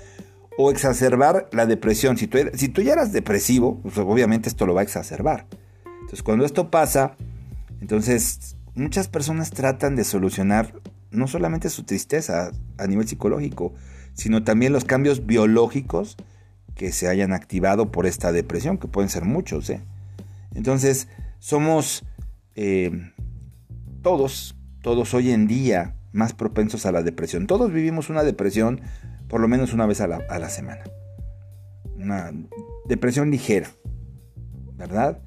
o 0.58 0.70
exacerbar 0.70 1.48
la 1.52 1.66
depresión. 1.66 2.16
Si 2.16 2.26
tú, 2.26 2.38
si 2.54 2.68
tú 2.68 2.82
ya 2.82 2.94
eras 2.94 3.12
depresivo, 3.12 3.80
pues 3.82 3.98
obviamente 3.98 4.48
esto 4.48 4.66
lo 4.66 4.74
va 4.74 4.80
a 4.80 4.84
exacerbar. 4.84 5.46
Entonces 5.84 6.22
cuando 6.22 6.44
esto 6.44 6.70
pasa, 6.70 7.16
entonces 7.80 8.56
muchas 8.74 9.08
personas 9.08 9.50
tratan 9.50 9.96
de 9.96 10.04
solucionar 10.04 10.72
no 11.10 11.26
solamente 11.26 11.70
su 11.70 11.84
tristeza 11.84 12.52
a 12.78 12.86
nivel 12.86 13.08
psicológico, 13.08 13.74
sino 14.14 14.44
también 14.44 14.72
los 14.72 14.84
cambios 14.84 15.26
biológicos 15.26 16.16
que 16.74 16.92
se 16.92 17.08
hayan 17.08 17.32
activado 17.32 17.90
por 17.90 18.06
esta 18.06 18.32
depresión, 18.32 18.78
que 18.78 18.86
pueden 18.88 19.08
ser 19.08 19.24
muchos. 19.24 19.70
¿eh? 19.70 19.80
Entonces, 20.54 21.08
somos 21.38 22.04
eh, 22.54 23.12
todos, 24.02 24.55
todos 24.86 25.14
hoy 25.14 25.32
en 25.32 25.48
día 25.48 25.96
más 26.12 26.32
propensos 26.32 26.86
a 26.86 26.92
la 26.92 27.02
depresión. 27.02 27.48
Todos 27.48 27.72
vivimos 27.72 28.08
una 28.08 28.22
depresión 28.22 28.82
por 29.26 29.40
lo 29.40 29.48
menos 29.48 29.72
una 29.72 29.84
vez 29.84 30.00
a 30.00 30.06
la, 30.06 30.48
semana. 30.48 30.84
Una 31.96 32.30
depresión 32.84 33.32
ligera, 33.32 33.68
¿verdad? 34.76 35.18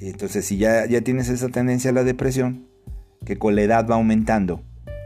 Entonces, 0.00 0.46
si 0.46 0.56
ya, 0.56 0.86
ya 0.86 1.02
tienes 1.02 1.28
esa 1.28 1.50
tendencia 1.50 1.90
a 1.90 1.92
la 1.92 2.02
depresión, 2.02 2.66
que 3.26 3.36
con 3.36 3.56
la 3.56 3.60
edad 3.60 3.86
va 3.86 3.96
aumentando, 3.96 4.62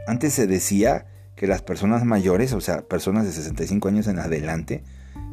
antes 0.07 0.31
se 0.31 0.47
decía 0.47 1.05
que 1.35 1.45
las 1.45 1.61
personas 1.61 2.05
mayores, 2.05 2.53
o 2.53 2.61
sea, 2.61 2.87
personas 2.87 3.25
de 3.25 3.33
65 3.33 3.89
años 3.89 4.07
en 4.07 4.17
adelante, 4.17 4.85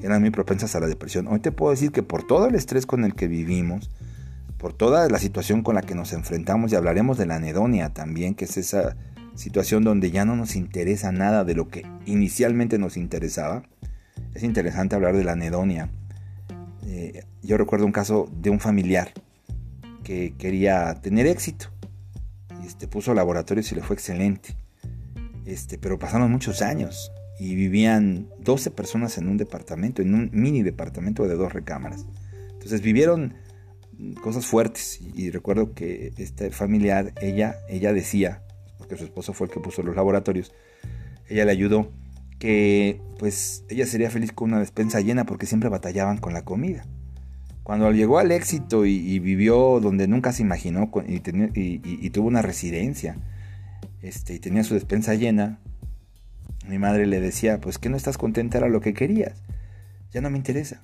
eran 0.02 0.22
muy 0.22 0.30
propensas 0.30 0.74
a 0.74 0.80
la 0.80 0.88
depresión. 0.88 1.28
Hoy 1.28 1.38
te 1.38 1.52
puedo 1.52 1.70
decir 1.70 1.92
que 1.92 2.02
por 2.02 2.26
todo 2.26 2.48
el 2.48 2.56
estrés 2.56 2.84
con 2.84 3.04
el 3.04 3.14
que 3.14 3.28
vivimos, 3.28 3.92
por 4.60 4.74
toda 4.74 5.08
la 5.08 5.18
situación 5.18 5.62
con 5.62 5.74
la 5.74 5.80
que 5.80 5.94
nos 5.94 6.12
enfrentamos, 6.12 6.70
y 6.70 6.76
hablaremos 6.76 7.16
de 7.16 7.24
la 7.24 7.36
anedonia 7.36 7.94
también, 7.94 8.34
que 8.34 8.44
es 8.44 8.58
esa 8.58 8.94
situación 9.34 9.84
donde 9.84 10.10
ya 10.10 10.26
no 10.26 10.36
nos 10.36 10.54
interesa 10.54 11.12
nada 11.12 11.44
de 11.44 11.54
lo 11.54 11.68
que 11.68 11.86
inicialmente 12.04 12.78
nos 12.78 12.98
interesaba. 12.98 13.62
Es 14.34 14.42
interesante 14.42 14.94
hablar 14.94 15.16
de 15.16 15.24
la 15.24 15.32
anedonia. 15.32 15.88
Eh, 16.86 17.24
yo 17.42 17.56
recuerdo 17.56 17.86
un 17.86 17.92
caso 17.92 18.28
de 18.36 18.50
un 18.50 18.60
familiar 18.60 19.12
que 20.04 20.34
quería 20.36 20.94
tener 21.00 21.26
éxito. 21.26 21.70
Este, 22.66 22.86
puso 22.86 23.14
laboratorios 23.14 23.72
y 23.72 23.76
le 23.76 23.82
fue 23.82 23.96
excelente. 23.96 24.56
Este, 25.46 25.78
pero 25.78 25.98
pasaron 25.98 26.30
muchos 26.30 26.60
años 26.60 27.10
y 27.38 27.54
vivían 27.54 28.28
12 28.40 28.70
personas 28.72 29.16
en 29.16 29.26
un 29.26 29.38
departamento, 29.38 30.02
en 30.02 30.14
un 30.14 30.30
mini 30.34 30.62
departamento 30.62 31.26
de 31.26 31.36
dos 31.36 31.54
recámaras. 31.54 32.04
Entonces 32.52 32.82
vivieron 32.82 33.32
cosas 34.22 34.46
fuertes 34.46 35.00
y, 35.14 35.30
recuerdo 35.30 35.74
que 35.74 36.12
este 36.16 36.50
familiar, 36.50 37.12
ella, 37.20 37.56
ella 37.68 37.92
decía, 37.92 38.42
porque 38.78 38.96
su 38.96 39.04
esposo 39.04 39.32
fue 39.32 39.46
el 39.46 39.52
que 39.52 39.60
puso 39.60 39.82
los 39.82 39.96
laboratorios, 39.96 40.52
ella 41.28 41.44
le 41.44 41.52
ayudó 41.52 41.92
que 42.38 43.00
pues 43.18 43.64
ella 43.68 43.86
sería 43.86 44.10
feliz 44.10 44.32
con 44.32 44.50
una 44.50 44.60
despensa 44.60 45.00
llena 45.00 45.26
porque 45.26 45.46
siempre 45.46 45.68
batallaban 45.68 46.18
con 46.18 46.32
la 46.32 46.44
comida. 46.44 46.86
Cuando 47.62 47.92
llegó 47.92 48.18
al 48.18 48.32
éxito 48.32 48.86
y, 48.86 49.18
vivió 49.18 49.80
donde 49.80 50.08
nunca 50.08 50.32
se 50.32 50.42
imaginó 50.42 50.90
y, 51.06 51.20
y 51.54 52.10
tuvo 52.10 52.26
una 52.26 52.42
residencia, 52.42 53.16
este, 54.02 54.34
y 54.34 54.38
tenía 54.38 54.64
su 54.64 54.74
despensa 54.74 55.14
llena, 55.14 55.60
mi 56.66 56.78
madre 56.78 57.06
le 57.06 57.20
decía, 57.20 57.60
pues 57.60 57.78
que 57.78 57.88
no 57.88 57.96
estás 57.96 58.18
contenta 58.18 58.58
era 58.58 58.68
lo 58.68 58.80
que 58.80 58.94
querías. 58.94 59.42
Ya 60.12 60.20
no 60.20 60.30
me 60.30 60.38
interesa. 60.38 60.82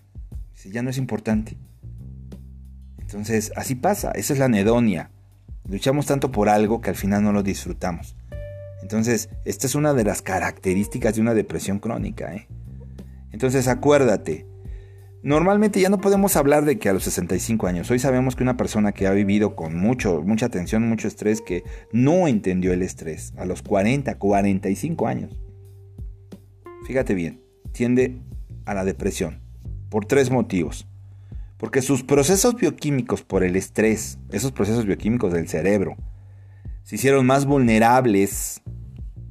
Ya 0.64 0.82
no 0.82 0.90
es 0.90 0.98
importante. 0.98 1.56
Entonces, 3.06 3.52
así 3.54 3.76
pasa. 3.76 4.10
Esa 4.10 4.32
es 4.32 4.40
la 4.40 4.46
anedonia. 4.46 5.12
Luchamos 5.68 6.06
tanto 6.06 6.32
por 6.32 6.48
algo 6.48 6.80
que 6.80 6.90
al 6.90 6.96
final 6.96 7.22
no 7.22 7.32
lo 7.32 7.44
disfrutamos. 7.44 8.16
Entonces, 8.82 9.30
esta 9.44 9.68
es 9.68 9.76
una 9.76 9.94
de 9.94 10.02
las 10.02 10.22
características 10.22 11.14
de 11.14 11.20
una 11.20 11.32
depresión 11.32 11.78
crónica. 11.78 12.34
¿eh? 12.34 12.48
Entonces, 13.30 13.68
acuérdate, 13.68 14.46
Normalmente 15.26 15.80
ya 15.80 15.88
no 15.88 15.98
podemos 15.98 16.36
hablar 16.36 16.64
de 16.64 16.78
que 16.78 16.88
a 16.88 16.92
los 16.92 17.02
65 17.02 17.66
años, 17.66 17.90
hoy 17.90 17.98
sabemos 17.98 18.36
que 18.36 18.44
una 18.44 18.56
persona 18.56 18.92
que 18.92 19.08
ha 19.08 19.10
vivido 19.10 19.56
con 19.56 19.76
mucho, 19.76 20.22
mucha 20.22 20.50
tensión, 20.50 20.88
mucho 20.88 21.08
estrés, 21.08 21.40
que 21.40 21.64
no 21.90 22.28
entendió 22.28 22.72
el 22.72 22.80
estrés 22.80 23.32
a 23.36 23.44
los 23.44 23.60
40, 23.62 24.18
45 24.18 25.08
años, 25.08 25.36
fíjate 26.86 27.14
bien, 27.14 27.40
tiende 27.72 28.20
a 28.66 28.74
la 28.74 28.84
depresión 28.84 29.40
por 29.90 30.06
tres 30.06 30.30
motivos. 30.30 30.86
Porque 31.58 31.82
sus 31.82 32.02
procesos 32.02 32.56
bioquímicos 32.56 33.22
por 33.22 33.42
el 33.42 33.56
estrés, 33.56 34.18
esos 34.30 34.52
procesos 34.52 34.84
bioquímicos 34.84 35.32
del 35.32 35.48
cerebro, 35.48 35.96
se 36.82 36.96
hicieron 36.96 37.26
más 37.26 37.46
vulnerables 37.46 38.62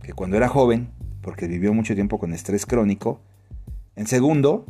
que 0.01 0.13
cuando 0.13 0.37
era 0.37 0.47
joven, 0.47 0.89
porque 1.21 1.47
vivió 1.47 1.73
mucho 1.73 1.95
tiempo 1.95 2.19
con 2.19 2.33
estrés 2.33 2.65
crónico. 2.65 3.21
En 3.95 4.07
segundo, 4.07 4.65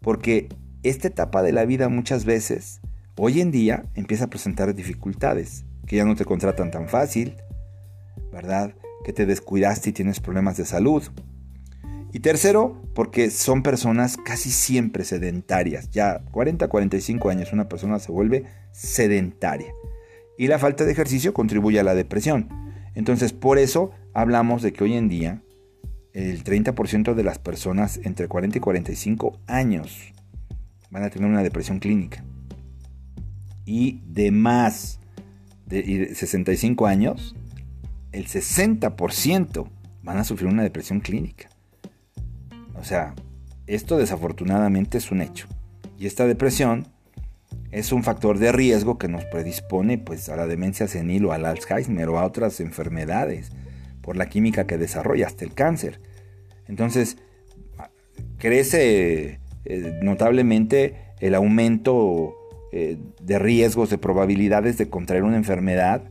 porque 0.00 0.48
esta 0.82 1.08
etapa 1.08 1.42
de 1.42 1.52
la 1.52 1.64
vida 1.64 1.88
muchas 1.88 2.24
veces, 2.24 2.80
hoy 3.16 3.40
en 3.40 3.50
día, 3.50 3.84
empieza 3.94 4.24
a 4.24 4.30
presentar 4.30 4.74
dificultades, 4.74 5.64
que 5.86 5.96
ya 5.96 6.04
no 6.04 6.14
te 6.14 6.24
contratan 6.24 6.70
tan 6.70 6.88
fácil, 6.88 7.36
¿verdad? 8.32 8.74
Que 9.04 9.12
te 9.12 9.26
descuidaste 9.26 9.90
y 9.90 9.92
tienes 9.92 10.20
problemas 10.20 10.56
de 10.56 10.64
salud. 10.64 11.02
Y 12.12 12.20
tercero, 12.20 12.82
porque 12.94 13.30
son 13.30 13.62
personas 13.62 14.16
casi 14.16 14.50
siempre 14.50 15.04
sedentarias. 15.04 15.90
Ya 15.90 16.20
40, 16.30 16.68
45 16.68 17.28
años 17.28 17.52
una 17.52 17.68
persona 17.68 17.98
se 17.98 18.10
vuelve 18.12 18.44
sedentaria. 18.72 19.72
Y 20.38 20.46
la 20.46 20.58
falta 20.58 20.84
de 20.84 20.92
ejercicio 20.92 21.34
contribuye 21.34 21.78
a 21.80 21.84
la 21.84 21.94
depresión. 21.94 22.48
Entonces, 22.94 23.32
por 23.32 23.58
eso 23.58 23.90
hablamos 24.14 24.62
de 24.62 24.72
que 24.72 24.84
hoy 24.84 24.94
en 24.94 25.08
día 25.08 25.42
el 26.14 26.42
30% 26.42 27.14
de 27.14 27.22
las 27.22 27.38
personas 27.38 28.00
entre 28.02 28.26
40 28.26 28.58
y 28.58 28.60
45 28.60 29.38
años 29.46 30.12
van 30.90 31.04
a 31.04 31.10
tener 31.10 31.28
una 31.28 31.42
depresión 31.42 31.78
clínica. 31.78 32.24
Y 33.64 34.00
de 34.06 34.30
más 34.30 34.98
de 35.66 36.14
65 36.14 36.86
años, 36.86 37.36
el 38.12 38.26
60% 38.26 39.68
van 40.02 40.16
a 40.16 40.24
sufrir 40.24 40.48
una 40.48 40.62
depresión 40.62 41.00
clínica. 41.00 41.50
O 42.80 42.84
sea, 42.84 43.14
esto 43.66 43.98
desafortunadamente 43.98 44.98
es 44.98 45.10
un 45.10 45.20
hecho. 45.20 45.46
Y 45.98 46.06
esta 46.06 46.26
depresión 46.26 46.86
es 47.70 47.92
un 47.92 48.02
factor 48.02 48.38
de 48.38 48.52
riesgo 48.52 48.98
que 48.98 49.08
nos 49.08 49.24
predispone 49.26 49.98
pues, 49.98 50.28
a 50.28 50.36
la 50.36 50.46
demencia 50.46 50.88
senil 50.88 51.26
o 51.26 51.32
al 51.32 51.44
Alzheimer 51.44 52.08
o 52.08 52.18
a 52.18 52.24
otras 52.24 52.60
enfermedades 52.60 53.50
por 54.00 54.16
la 54.16 54.28
química 54.28 54.66
que 54.66 54.78
desarrolla 54.78 55.26
hasta 55.26 55.44
el 55.44 55.52
cáncer. 55.52 56.00
Entonces, 56.66 57.18
crece 58.38 59.40
eh, 59.64 59.98
notablemente 60.02 61.12
el 61.20 61.34
aumento 61.34 62.34
eh, 62.72 62.96
de 63.20 63.38
riesgos, 63.38 63.90
de 63.90 63.98
probabilidades 63.98 64.78
de 64.78 64.88
contraer 64.88 65.24
una 65.24 65.36
enfermedad 65.36 66.04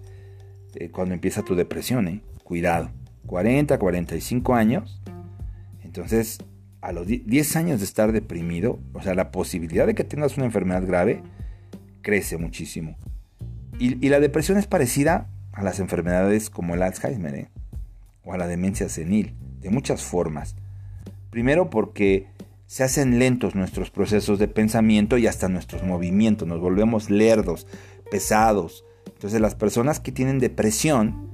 eh, 0.75 0.89
cuando 0.89 1.15
empieza 1.15 1.43
tu 1.43 1.55
depresión. 1.55 2.21
Cuidado, 2.43 2.91
40, 3.25 3.79
45 3.79 4.53
años. 4.53 5.01
Entonces, 5.83 6.39
a 6.81 6.91
los 6.91 7.07
10 7.07 7.55
años 7.55 7.79
de 7.79 7.85
estar 7.85 8.11
deprimido, 8.11 8.79
o 8.93 9.01
sea, 9.01 9.15
la 9.15 9.31
posibilidad 9.31 9.87
de 9.87 9.95
que 9.95 10.03
tengas 10.03 10.37
una 10.37 10.45
enfermedad 10.45 10.85
grave 10.85 11.23
crece 12.01 12.37
muchísimo. 12.37 12.97
Y, 13.79 14.09
la 14.09 14.19
depresión 14.19 14.57
es 14.57 14.67
parecida 14.67 15.29
a 15.51 15.63
las 15.63 15.79
enfermedades 15.79 16.49
como 16.49 16.73
el 16.73 16.81
Alzheimer 16.81 17.49
o 18.23 18.33
a 18.33 18.37
la 18.37 18.47
demencia 18.47 18.89
senil 18.89 19.35
de 19.59 19.69
muchas 19.69 20.03
formas. 20.03 20.55
Primero 21.29 21.69
porque 21.69 22.27
se 22.65 22.83
hacen 22.83 23.19
lentos 23.19 23.55
nuestros 23.55 23.91
procesos 23.91 24.39
de 24.39 24.47
pensamiento 24.47 25.17
y 25.17 25.27
hasta 25.27 25.47
nuestros 25.47 25.83
movimientos, 25.83 26.47
nos 26.47 26.59
volvemos 26.59 27.09
lerdos, 27.09 27.67
pesados. 28.09 28.83
Entonces 29.05 29.39
las 29.39 29.55
personas 29.55 29.99
que 29.99 30.11
tienen 30.11 30.39
depresión 30.39 31.31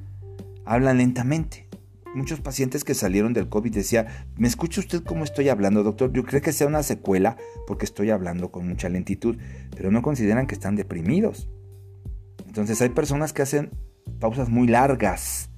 hablan 0.66 0.98
lentamente. 0.98 1.68
Muchos 2.13 2.41
pacientes 2.41 2.84
que 2.84 2.93
salieron 2.93 3.34
del 3.34 3.50
COVID 3.50 3.74
decían, 3.74 4.05
¿me 4.38 4.48
escucha 4.48 4.82
usted 4.82 5.03
cómo 5.03 5.24
estoy 5.24 5.50
hablando, 5.50 5.82
doctor? 5.82 6.13
Yo 6.13 6.24
creo 6.24 6.41
que 6.41 6.51
sea 6.51 6.67
una 6.67 6.84
secuela 6.84 7.38
porque 7.65 7.86
estoy 7.86 8.12
hablando 8.12 8.51
con 8.51 8.67
mucha 8.67 8.88
lentitud, 8.88 9.38
pero 9.75 9.89
no 9.89 10.03
consideran 10.03 10.46
que 10.46 10.53
están 10.53 10.75
deprimidos. 10.75 11.50
Entonces 12.46 12.79
hay 12.84 12.89
personas 12.89 13.34
que 13.34 13.41
hacen 13.41 13.72
pausas 14.20 14.50
muy 14.50 14.67
largas, 14.67 15.50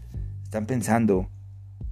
están 0.43 0.65
pensando, 0.65 1.29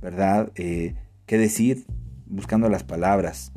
¿verdad? 0.01 0.49
Eh, 0.55 0.95
¿Qué 1.25 1.37
decir? 1.37 1.85
Buscando 2.25 2.69
las 2.69 2.85
palabras. 2.85 3.51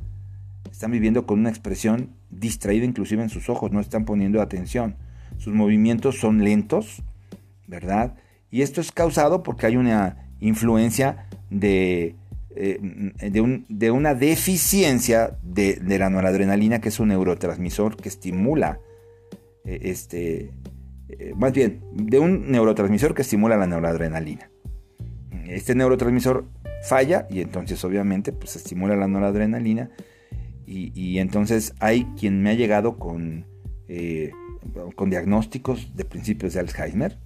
Están 0.72 0.90
viviendo 0.90 1.24
con 1.24 1.38
una 1.38 1.50
expresión 1.50 2.16
distraída 2.30 2.84
inclusive 2.84 3.22
en 3.22 3.30
sus 3.30 3.48
ojos, 3.48 3.70
no 3.70 3.78
están 3.78 4.04
poniendo 4.04 4.42
atención. 4.42 4.96
Sus 5.38 5.54
movimientos 5.54 6.18
son 6.18 6.42
lentos, 6.42 7.04
¿verdad? 7.68 8.16
Y 8.50 8.62
esto 8.62 8.80
es 8.80 8.90
causado 8.90 9.44
porque 9.44 9.66
hay 9.66 9.76
una 9.76 10.25
influencia 10.40 11.26
de, 11.50 12.14
eh, 12.58 12.78
de, 13.68 13.90
una 13.90 14.14
deficiencia 14.14 15.36
de, 15.42 15.78
la 15.98 16.08
noradrenalina, 16.08 16.80
que 16.80 16.88
es 16.88 16.98
un 16.98 17.08
neurotransmisor 17.08 17.98
que 17.98 18.08
estimula, 18.08 18.80
eh, 19.66 19.80
este, 19.82 20.52
eh, 21.10 21.34
más 21.36 21.52
bien, 21.52 21.82
de 21.92 22.18
un 22.18 22.50
neurotransmisor 22.50 23.14
que 23.14 23.20
estimula 23.20 23.58
la 23.58 23.66
noradrenalina. 23.66 24.50
Este 25.48 25.74
neurotransmisor 25.74 26.46
falla 26.82 27.26
y 27.30 27.42
entonces 27.42 27.84
obviamente 27.84 28.32
pues 28.32 28.56
estimula 28.56 28.96
la 28.96 29.06
noradrenalina 29.06 29.90
y, 30.66 31.18
entonces 31.18 31.74
hay 31.78 32.04
quien 32.18 32.42
me 32.42 32.50
ha 32.50 32.54
llegado 32.54 32.98
con, 32.98 33.46
con 34.96 35.10
diagnósticos 35.10 35.94
de 35.94 36.04
principios 36.04 36.54
de 36.54 36.60
Alzheimer 36.60 37.18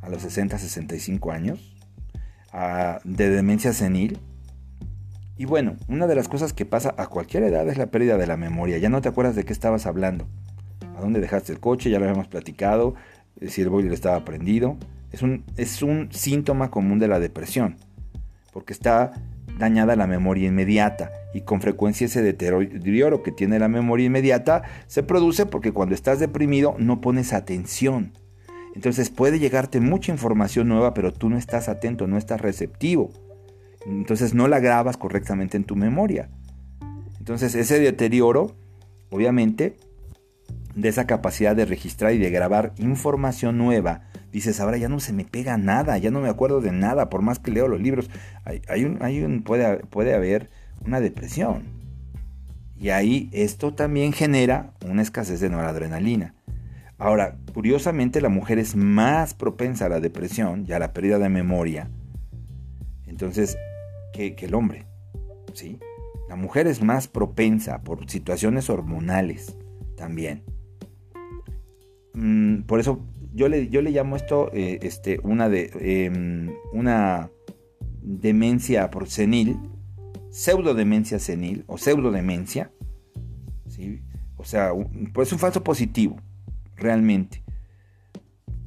a 0.00 0.08
los 0.08 0.22
60, 0.22 0.58
65 0.58 1.30
años, 1.30 1.71
de 3.04 3.30
demencia 3.30 3.72
senil. 3.72 4.18
Y 5.36 5.46
bueno, 5.46 5.76
una 5.88 6.06
de 6.06 6.14
las 6.14 6.28
cosas 6.28 6.52
que 6.52 6.66
pasa 6.66 6.94
a 6.98 7.06
cualquier 7.06 7.42
edad 7.44 7.68
es 7.68 7.78
la 7.78 7.86
pérdida 7.86 8.16
de 8.18 8.26
la 8.26 8.36
memoria. 8.36 8.78
Ya 8.78 8.88
no 8.88 9.00
te 9.00 9.08
acuerdas 9.08 9.34
de 9.34 9.44
qué 9.44 9.52
estabas 9.52 9.86
hablando. 9.86 10.26
¿A 10.96 11.00
dónde 11.00 11.20
dejaste 11.20 11.52
el 11.52 11.60
coche? 11.60 11.90
Ya 11.90 11.98
lo 11.98 12.04
habíamos 12.04 12.28
platicado. 12.28 12.94
Eh, 13.40 13.48
si 13.48 13.62
el 13.62 13.70
boiler 13.70 13.92
estaba 13.92 14.24
prendido. 14.24 14.76
Es 15.10 15.22
un, 15.22 15.44
es 15.56 15.82
un 15.82 16.08
síntoma 16.12 16.70
común 16.70 16.98
de 16.98 17.08
la 17.08 17.18
depresión. 17.18 17.76
Porque 18.52 18.72
está 18.72 19.12
dañada 19.58 19.96
la 19.96 20.06
memoria 20.06 20.48
inmediata 20.48 21.12
y 21.34 21.42
con 21.42 21.60
frecuencia 21.60 22.06
ese 22.06 22.22
deterioro 22.22 23.22
que 23.22 23.32
tiene 23.32 23.58
la 23.58 23.68
memoria 23.68 24.06
inmediata 24.06 24.62
se 24.86 25.02
produce 25.02 25.46
porque 25.46 25.72
cuando 25.72 25.94
estás 25.94 26.18
deprimido 26.18 26.74
no 26.78 27.00
pones 27.00 27.32
atención. 27.32 28.12
Entonces 28.74 29.10
puede 29.10 29.38
llegarte 29.38 29.80
mucha 29.80 30.12
información 30.12 30.68
nueva, 30.68 30.94
pero 30.94 31.12
tú 31.12 31.28
no 31.28 31.36
estás 31.36 31.68
atento, 31.68 32.06
no 32.06 32.16
estás 32.16 32.40
receptivo. 32.40 33.10
Entonces 33.86 34.34
no 34.34 34.48
la 34.48 34.60
grabas 34.60 34.96
correctamente 34.96 35.56
en 35.56 35.64
tu 35.64 35.76
memoria. 35.76 36.30
Entonces 37.18 37.54
ese 37.54 37.78
deterioro, 37.80 38.56
obviamente, 39.10 39.76
de 40.74 40.88
esa 40.88 41.06
capacidad 41.06 41.54
de 41.54 41.66
registrar 41.66 42.14
y 42.14 42.18
de 42.18 42.30
grabar 42.30 42.72
información 42.78 43.58
nueva, 43.58 44.02
dices, 44.32 44.58
ahora 44.60 44.78
ya 44.78 44.88
no 44.88 45.00
se 45.00 45.12
me 45.12 45.24
pega 45.24 45.58
nada, 45.58 45.98
ya 45.98 46.10
no 46.10 46.20
me 46.20 46.28
acuerdo 46.28 46.60
de 46.60 46.72
nada, 46.72 47.10
por 47.10 47.22
más 47.22 47.38
que 47.38 47.50
leo 47.50 47.68
los 47.68 47.80
libros, 47.80 48.10
hay, 48.44 48.84
un, 48.84 49.42
puede, 49.42 49.78
puede 49.86 50.14
haber 50.14 50.50
una 50.84 51.00
depresión. 51.00 51.64
Y 52.78 52.90
ahí 52.90 53.28
esto 53.32 53.74
también 53.74 54.12
genera 54.12 54.72
una 54.84 55.02
escasez 55.02 55.38
de 55.40 55.50
noradrenalina. 55.50 56.34
Ahora, 57.02 57.36
curiosamente 57.52 58.20
la 58.20 58.28
mujer 58.28 58.60
es 58.60 58.76
más 58.76 59.34
propensa 59.34 59.86
a 59.86 59.88
la 59.88 59.98
depresión 59.98 60.64
y 60.68 60.72
a 60.72 60.78
la 60.78 60.92
pérdida 60.92 61.18
de 61.18 61.28
memoria, 61.28 61.90
entonces, 63.08 63.58
que, 64.12 64.36
el 64.38 64.54
hombre, 64.54 64.86
¿sí? 65.52 65.80
La 66.28 66.36
mujer 66.36 66.68
es 66.68 66.80
más 66.80 67.08
propensa 67.08 67.82
por 67.82 68.08
situaciones 68.08 68.70
hormonales 68.70 69.58
también. 69.96 70.44
Mm, 72.14 72.62
por 72.68 72.78
eso 72.78 73.04
yo 73.34 73.48
le, 73.48 73.68
yo 73.68 73.82
le 73.82 73.90
llamo 73.90 74.14
esto 74.14 74.52
eh, 74.52 74.78
este, 74.82 75.18
una, 75.24 75.48
de, 75.48 75.72
em, 75.80 76.52
una 76.72 77.30
demencia 78.00 78.92
por 78.92 79.08
senil, 79.08 79.58
pseudodemencia 80.30 81.18
senil 81.18 81.64
o 81.66 81.78
pseudodemencia, 81.78 82.70
¿sí? 83.66 84.02
O 84.36 84.44
sea, 84.44 84.70
pues 85.12 85.32
un 85.32 85.40
falso 85.40 85.64
positivo 85.64 86.16
realmente. 86.82 87.42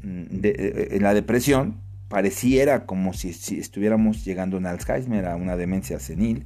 Mm, 0.04 0.42
en 0.44 1.04
la 1.04 1.14
depresión 1.14 1.82
pareciera 2.08 2.86
como 2.86 3.14
si, 3.14 3.30
estuviéramos 3.58 4.24
llegando 4.24 4.58
a 4.58 4.70
Alzheimer, 4.70 5.26
a 5.26 5.36
una 5.36 5.58
demencia 5.58 6.00
senil, 6.00 6.46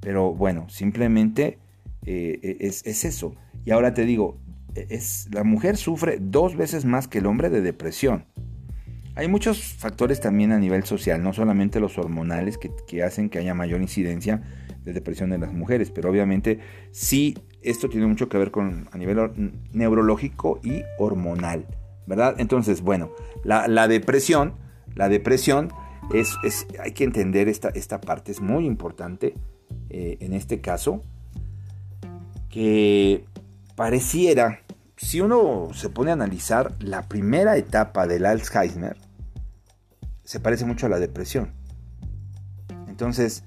pero 0.00 0.34
bueno, 0.34 0.68
simplemente 0.68 1.58
eh, 2.06 2.56
es, 2.60 2.86
es, 2.86 3.04
eso. 3.04 3.34
Y 3.64 3.70
ahora 3.70 3.94
te 3.94 4.04
digo, 4.04 4.38
e, 4.74 4.86
es, 4.90 5.28
la 5.32 5.44
mujer 5.44 5.76
sufre 5.76 6.18
dos 6.20 6.56
veces 6.56 6.84
más 6.84 7.08
que 7.08 7.18
el 7.18 7.26
hombre 7.26 7.50
de 7.50 7.60
depresión. 7.62 8.26
Hay 9.16 9.28
muchos 9.28 9.74
factores 9.74 10.20
también 10.20 10.52
a 10.52 10.58
nivel 10.58 10.84
social, 10.84 11.22
no 11.22 11.32
solamente 11.32 11.80
los 11.80 11.98
hormonales 11.98 12.58
que 12.58 13.02
hacen 13.02 13.28
que 13.28 13.38
haya 13.38 13.54
mayor 13.54 13.82
incidencia 13.82 14.42
de 14.84 14.92
depresión 14.92 15.32
en 15.32 15.42
las 15.42 15.52
mujeres, 15.52 15.90
pero 15.90 16.10
obviamente 16.10 16.60
sí 16.90 17.36
esto 17.62 17.88
tiene 17.88 18.06
mucho 18.06 18.28
que 18.28 18.38
ver 18.38 18.50
con 18.50 18.88
a 18.90 18.98
nivel 18.98 19.52
neurológico 19.72 20.60
y 20.62 20.82
hormonal, 20.98 21.66
¿verdad? 22.06 22.36
Entonces, 22.38 22.80
bueno, 22.80 23.10
la, 23.44 23.88
depresión, 23.88 24.54
la 24.94 25.08
depresión 25.08 25.70
es, 26.12 26.36
hay 26.82 26.92
que 26.92 27.04
entender 27.04 27.48
esta, 27.48 27.68
esta 27.68 28.00
parte, 28.00 28.32
es 28.32 28.40
muy 28.40 28.66
importante 28.66 29.34
eh, 29.90 30.16
en 30.20 30.32
este 30.32 30.60
caso, 30.60 31.04
que 32.48 33.24
pareciera, 33.76 34.60
si 34.96 35.20
uno 35.20 35.68
se 35.72 35.88
pone 35.88 36.10
a 36.10 36.14
analizar 36.14 36.74
la 36.80 37.08
primera 37.08 37.56
etapa 37.56 38.06
del 38.06 38.26
Alzheimer, 38.26 38.96
se 40.24 40.40
parece 40.40 40.64
mucho 40.64 40.86
a 40.86 40.88
la 40.88 40.98
depresión. 40.98 41.52
Entonces, 42.88 43.44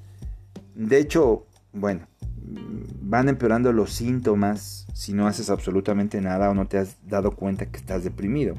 de 0.75 0.99
hecho, 0.99 1.45
bueno, 1.71 2.07
van 3.01 3.29
empeorando 3.29 3.71
los 3.71 3.91
síntomas 3.91 4.87
si 4.93 5.13
no 5.13 5.27
haces 5.27 5.49
absolutamente 5.49 6.21
nada 6.21 6.49
o 6.49 6.53
no 6.53 6.67
te 6.67 6.77
has 6.77 6.97
dado 7.07 7.31
cuenta 7.31 7.67
que 7.67 7.77
estás 7.77 8.03
deprimido. 8.03 8.55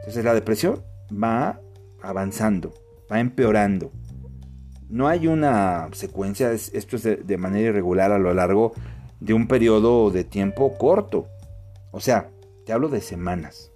Entonces 0.00 0.24
la 0.24 0.34
depresión 0.34 0.82
va 1.12 1.60
avanzando, 2.02 2.72
va 3.10 3.20
empeorando. 3.20 3.90
No 4.88 5.08
hay 5.08 5.26
una 5.26 5.88
secuencia, 5.92 6.52
esto 6.52 6.96
es 6.96 7.02
de, 7.02 7.36
manera 7.38 7.70
irregular 7.70 8.12
a 8.12 8.18
lo 8.18 8.32
largo 8.32 8.72
de 9.18 9.34
un 9.34 9.48
periodo 9.48 10.10
de 10.10 10.22
tiempo 10.22 10.78
corto. 10.78 11.26
O 11.90 12.00
sea, 12.00 12.30
te 12.64 12.72
hablo 12.72 12.88
de 12.88 13.00
semanas. 13.00 13.72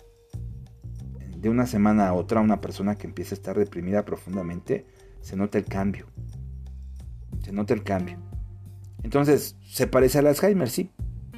De 1.37 1.49
una 1.49 1.67
semana 1.67 2.09
a 2.09 2.13
otra, 2.13 2.41
una 2.41 2.61
persona 2.61 2.97
que 2.97 3.07
empieza 3.07 3.35
a 3.35 3.39
estar 3.39 3.59
deprimida 3.59 4.05
profundamente, 4.05 4.87
se 5.21 5.37
nota 5.37 5.59
el 5.59 5.65
cambio. 5.65 6.07
Se 7.43 7.53
nota 7.53 7.75
el 7.75 7.83
cambio. 7.83 8.19
Entonces, 9.03 9.57
se 9.65 9.87
parece 9.87 10.19
al 10.19 10.27
Alzheimer, 10.27 10.69
sí, 10.69 10.91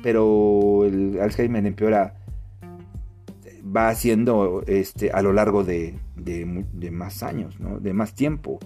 pero 0.03 0.85
el 0.85 1.21
Alzheimer 1.21 1.65
empeora, 1.65 2.17
va 3.65 3.89
haciendo 3.89 4.63
este, 4.67 5.11
a 5.13 5.23
lo 5.23 5.33
largo 5.33 5.65
de, 5.65 5.99
más 6.91 7.23
años, 7.23 7.59
¿no? 7.61 7.79
de 7.81 7.93
más 7.93 8.15
tiempo. 8.15 8.59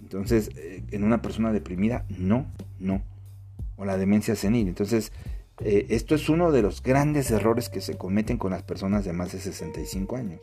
Entonces, 0.00 0.50
eh, 0.56 0.82
en 0.90 1.04
una 1.04 1.22
persona 1.22 1.52
deprimida, 1.52 2.04
no, 2.18 2.46
no. 2.78 3.02
O 3.76 3.84
la 3.84 3.96
demencia 3.96 4.34
senil. 4.34 4.68
Entonces, 4.68 5.12
eh, 5.60 5.86
esto 5.90 6.14
es 6.14 6.28
uno 6.28 6.50
de 6.50 6.62
los 6.62 6.82
grandes 6.82 7.30
errores 7.30 7.68
que 7.68 7.80
se 7.80 7.96
cometen 7.96 8.36
con 8.36 8.50
las 8.50 8.62
personas 8.62 9.04
de 9.04 9.12
más 9.12 9.32
de 9.32 9.38
65 9.38 10.16
años. 10.16 10.40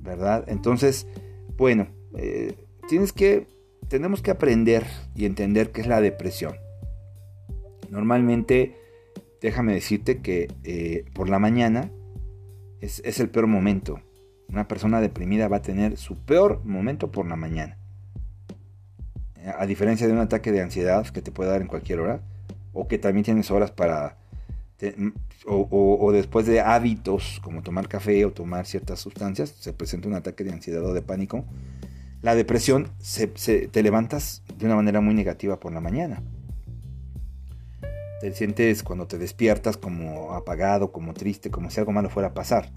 ¿Verdad? 0.00 0.44
Entonces, 0.46 1.06
bueno, 1.56 1.88
eh, 2.14 2.54
tienes 2.88 3.12
que 3.12 3.46
tenemos 3.90 4.22
que 4.22 4.30
aprender 4.30 4.86
y 5.16 5.26
entender 5.26 5.72
qué 5.72 5.80
es 5.80 5.88
la 5.88 6.00
depresión. 6.00 6.54
Normalmente, 7.90 8.76
déjame 9.42 9.74
decirte 9.74 10.22
que 10.22 10.48
eh, 10.62 11.04
por 11.12 11.28
la 11.28 11.40
mañana 11.40 11.90
es, 12.80 13.02
el 13.18 13.28
peor 13.28 13.48
momento. 13.48 14.00
Una 14.48 14.68
persona 14.68 15.00
deprimida 15.00 15.48
va 15.48 15.56
a 15.56 15.62
tener 15.62 15.96
su 15.96 16.16
peor 16.16 16.64
momento 16.64 17.10
por 17.10 17.26
la 17.26 17.34
mañana. 17.34 17.78
A 19.58 19.66
diferencia 19.66 20.06
de 20.06 20.12
un 20.12 20.20
ataque 20.20 20.52
de 20.52 20.62
ansiedad 20.62 21.06
que 21.08 21.20
te 21.20 21.32
puede 21.32 21.50
dar 21.50 21.60
en 21.60 21.66
cualquier 21.66 21.98
hora, 21.98 22.22
o 22.72 22.86
que 22.86 22.98
también 22.98 23.24
tienes 23.24 23.50
horas 23.50 23.72
para... 23.72 24.18
o, 25.46 26.10
después 26.12 26.46
de 26.46 26.60
hábitos 26.60 27.40
como 27.42 27.62
tomar 27.62 27.88
café 27.88 28.24
o 28.24 28.30
tomar 28.30 28.66
ciertas 28.66 29.00
sustancias, 29.00 29.50
se 29.58 29.72
presenta 29.72 30.06
un 30.06 30.14
ataque 30.14 30.44
de 30.44 30.52
ansiedad 30.52 30.84
o 30.84 30.94
de 30.94 31.02
pánico 31.02 31.44
la 32.22 32.34
depresión 32.34 32.88
se, 32.98 33.26
te 33.26 33.82
levantas 33.82 34.42
de 34.56 34.66
una 34.66 34.76
manera 34.76 35.00
muy 35.00 35.14
negativa 35.14 35.58
por 35.58 35.72
la 35.72 35.80
mañana. 35.80 36.22
Te 38.20 38.32
sientes 38.32 38.82
cuando 38.82 39.06
te 39.06 39.16
despiertas 39.16 39.78
como 39.78 40.34
apagado, 40.34 40.92
como 40.92 41.14
triste, 41.14 41.50
como 41.50 41.70
si 41.70 41.80
algo 41.80 41.92
malo 41.92 42.10
fuera 42.10 42.28
a 42.28 42.34
pasar. 42.34 42.70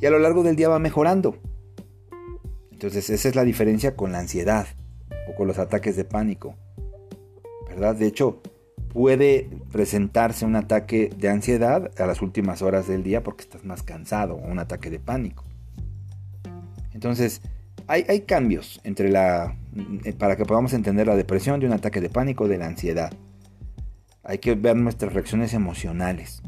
Y 0.00 0.06
a 0.06 0.10
lo 0.10 0.18
largo 0.18 0.42
del 0.42 0.56
día 0.56 0.68
va 0.68 0.80
mejorando. 0.80 1.36
Entonces 2.72 3.08
esa 3.10 3.28
es 3.28 3.36
la 3.36 3.44
diferencia 3.44 3.94
con 3.94 4.10
la 4.10 4.18
ansiedad 4.18 4.66
o 5.28 5.36
con 5.36 5.46
los 5.46 5.58
ataques 5.58 5.94
de 5.94 6.04
pánico. 6.04 6.56
¿Verdad? 7.68 7.94
De 7.94 8.08
hecho, 8.08 8.42
puede 8.92 9.48
presentarse 9.70 10.44
un 10.44 10.56
ataque 10.56 11.10
de 11.16 11.28
ansiedad 11.28 11.92
a 11.96 12.06
las 12.06 12.20
últimas 12.20 12.60
horas 12.60 12.88
del 12.88 13.04
día 13.04 13.22
porque 13.22 13.42
estás 13.42 13.64
más 13.64 13.84
cansado 13.84 14.34
o 14.34 14.50
un 14.50 14.58
ataque 14.58 14.90
de 14.90 14.98
pánico. 14.98 15.44
Entonces, 16.92 17.40
hay, 17.86 18.20
cambios 18.22 18.80
entre 18.84 19.10
la, 19.10 19.56
eh, 20.04 20.12
para 20.12 20.36
que 20.36 20.44
podamos 20.44 20.72
entender 20.72 21.06
la 21.06 21.16
depresión 21.16 21.60
de 21.60 21.66
un 21.66 21.72
ataque 21.72 22.00
de 22.00 22.08
pánico, 22.08 22.48
de 22.48 22.58
la 22.58 22.66
ansiedad. 22.66 23.12
Hay 24.24 24.38
que 24.38 24.54
ver 24.54 24.76
nuestras 24.76 25.12
reacciones 25.12 25.54
emocionales. 25.54 26.42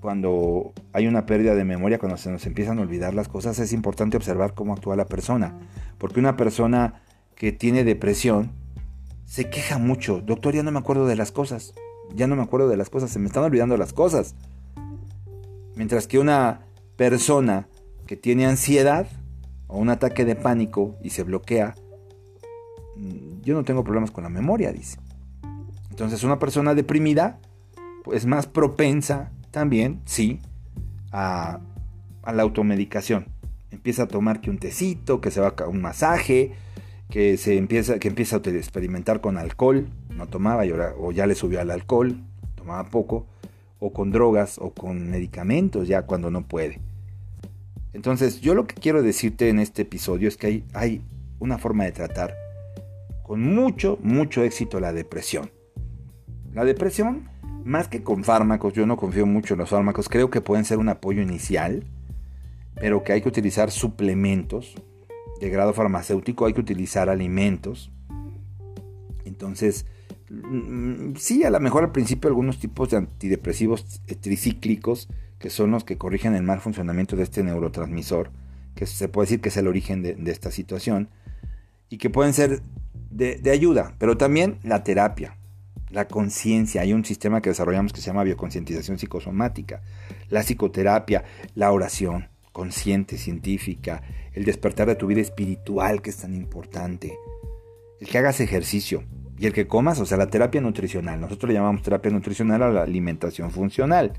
Cuando 0.00 0.72
hay 0.92 1.06
una 1.06 1.26
pérdida 1.26 1.54
de 1.54 1.64
memoria, 1.64 1.98
cuando 1.98 2.18
se 2.18 2.30
nos 2.30 2.46
empiezan 2.46 2.78
a 2.78 2.82
olvidar 2.82 3.14
las 3.14 3.28
cosas, 3.28 3.58
es 3.58 3.72
importante 3.72 4.16
observar 4.16 4.54
cómo 4.54 4.74
actúa 4.74 4.96
la 4.96 5.06
persona. 5.06 5.58
Porque 5.98 6.20
una 6.20 6.36
persona 6.36 7.02
que 7.34 7.52
tiene 7.52 7.84
depresión 7.84 8.52
se 9.24 9.48
queja 9.48 9.78
mucho. 9.78 10.20
Doctor, 10.20 10.54
ya 10.54 10.62
no 10.62 10.70
me 10.70 10.78
acuerdo 10.78 11.06
de 11.06 11.16
las 11.16 11.32
cosas. 11.32 11.74
Ya 12.14 12.26
no 12.26 12.36
me 12.36 12.42
acuerdo 12.42 12.68
de 12.68 12.76
las 12.76 12.90
cosas. 12.90 13.10
Se 13.10 13.18
me 13.18 13.26
están 13.26 13.44
olvidando 13.44 13.76
las 13.76 13.92
cosas. 13.92 14.34
Mientras 15.74 16.06
que 16.06 16.18
una 16.18 16.60
persona 16.96 17.68
que 18.06 18.16
tiene 18.16 18.46
ansiedad 18.46 19.06
o 19.66 19.78
un 19.78 19.88
ataque 19.88 20.24
de 20.24 20.36
pánico 20.36 20.96
y 21.02 21.10
se 21.10 21.22
bloquea, 21.22 21.74
mm, 22.96 23.42
yo 23.42 23.54
no 23.54 23.64
tengo 23.64 23.84
problemas 23.84 24.10
con 24.10 24.24
la 24.24 24.30
memoria, 24.30 24.72
dice. 24.72 24.98
Entonces 25.90 26.24
una 26.24 26.38
persona 26.38 26.74
deprimida 26.74 27.38
pues, 28.02 28.18
es 28.18 28.26
más 28.26 28.46
propensa 28.46 29.30
también, 29.50 30.00
sí, 30.04 30.40
a, 31.12 31.60
la 32.26 32.42
automedicación. 32.42 33.26
Empieza 33.70 34.04
a 34.04 34.08
tomar 34.08 34.40
que 34.40 34.50
un 34.50 34.58
tecito, 34.58 35.20
que 35.20 35.30
se 35.30 35.40
va 35.40 35.54
a 35.56 35.68
un 35.68 35.80
masaje, 35.80 36.52
que 37.10 37.36
se 37.36 37.56
empieza, 37.56 37.98
que 37.98 38.08
empieza 38.08 38.36
a 38.36 38.50
experimentar 38.50 39.20
con 39.20 39.36
alcohol, 39.36 39.88
no 40.10 40.26
tomaba 40.26 40.66
y 40.66 40.70
ahora, 40.70 40.94
o 40.98 41.12
ya 41.12 41.26
le 41.26 41.34
subió 41.34 41.60
al 41.60 41.70
alcohol, 41.70 42.16
tomaba 42.56 42.84
poco, 42.90 43.26
o 43.78 43.92
con 43.92 44.10
drogas 44.10 44.58
o 44.58 44.70
con 44.70 45.10
medicamentos 45.10 45.86
ya 45.86 46.02
cuando 46.02 46.30
no 46.30 46.42
puede. 46.42 46.80
Entonces 47.94 48.40
yo 48.40 48.54
lo 48.54 48.66
que 48.66 48.74
quiero 48.74 49.02
decirte 49.02 49.48
en 49.48 49.60
este 49.60 49.82
episodio 49.82 50.28
es 50.28 50.36
que 50.36 50.46
hay, 50.48 50.64
hay 50.74 51.02
una 51.38 51.58
forma 51.58 51.84
de 51.84 51.92
tratar 51.92 52.34
con 53.22 53.40
mucho, 53.40 53.98
mucho 54.02 54.42
éxito 54.42 54.80
la 54.80 54.92
depresión. 54.92 55.50
La 56.52 56.64
depresión, 56.64 57.30
más 57.64 57.88
que 57.88 58.02
con 58.02 58.24
fármacos, 58.24 58.74
yo 58.74 58.84
no 58.86 58.96
confío 58.96 59.26
mucho 59.26 59.54
en 59.54 59.60
los 59.60 59.70
fármacos, 59.70 60.08
creo 60.08 60.28
que 60.28 60.40
pueden 60.40 60.64
ser 60.64 60.78
un 60.78 60.88
apoyo 60.88 61.22
inicial, 61.22 61.84
pero 62.74 63.04
que 63.04 63.12
hay 63.12 63.22
que 63.22 63.28
utilizar 63.28 63.70
suplementos 63.70 64.74
de 65.40 65.48
grado 65.48 65.72
farmacéutico, 65.72 66.46
hay 66.46 66.52
que 66.52 66.60
utilizar 66.60 67.08
alimentos. 67.08 67.92
Entonces, 69.24 69.86
mm, 70.30 71.14
sí, 71.16 71.44
a 71.44 71.50
lo 71.50 71.60
mejor 71.60 71.84
al 71.84 71.92
principio 71.92 72.28
algunos 72.28 72.58
tipos 72.58 72.90
de 72.90 72.98
antidepresivos 72.98 74.02
tricíclicos, 74.20 75.08
que 75.44 75.50
son 75.50 75.72
los 75.72 75.84
que 75.84 75.98
corrigen 75.98 76.34
el 76.34 76.42
mal 76.42 76.62
funcionamiento 76.62 77.16
de 77.16 77.22
este 77.22 77.42
neurotransmisor, 77.42 78.30
que 78.74 78.86
se 78.86 79.10
puede 79.10 79.26
decir 79.26 79.42
que 79.42 79.50
es 79.50 79.56
el 79.58 79.68
origen 79.68 80.02
de, 80.02 80.16
esta 80.32 80.50
situación, 80.50 81.10
y 81.90 81.98
que 81.98 82.08
pueden 82.08 82.32
ser 82.32 82.62
de, 83.10 83.36
de 83.36 83.50
ayuda, 83.50 83.94
pero 83.98 84.16
también 84.16 84.56
la 84.62 84.82
terapia, 84.84 85.36
la 85.90 86.08
conciencia. 86.08 86.80
Hay 86.80 86.94
un 86.94 87.04
sistema 87.04 87.42
que 87.42 87.50
desarrollamos 87.50 87.92
que 87.92 88.00
se 88.00 88.06
llama 88.06 88.24
bioconcientización 88.24 88.98
psicosomática, 88.98 89.82
la 90.30 90.40
psicoterapia, 90.40 91.24
la 91.54 91.72
oración 91.72 92.30
consciente, 92.52 93.18
científica, 93.18 94.02
el 94.32 94.46
despertar 94.46 94.86
de 94.86 94.94
tu 94.94 95.08
vida 95.08 95.20
espiritual 95.20 96.00
que 96.00 96.08
es 96.08 96.16
tan 96.16 96.32
importante, 96.32 97.18
el 98.00 98.08
que 98.08 98.16
hagas 98.16 98.40
ejercicio 98.40 99.04
y 99.38 99.44
el 99.44 99.52
que 99.52 99.66
comas, 99.66 100.00
o 100.00 100.06
sea, 100.06 100.16
la 100.16 100.28
terapia 100.28 100.62
nutricional. 100.62 101.20
Nosotros 101.20 101.48
le 101.48 101.54
llamamos 101.54 101.82
terapia 101.82 102.10
nutricional 102.10 102.62
a 102.62 102.70
la 102.70 102.82
alimentación 102.84 103.50
funcional. 103.50 104.14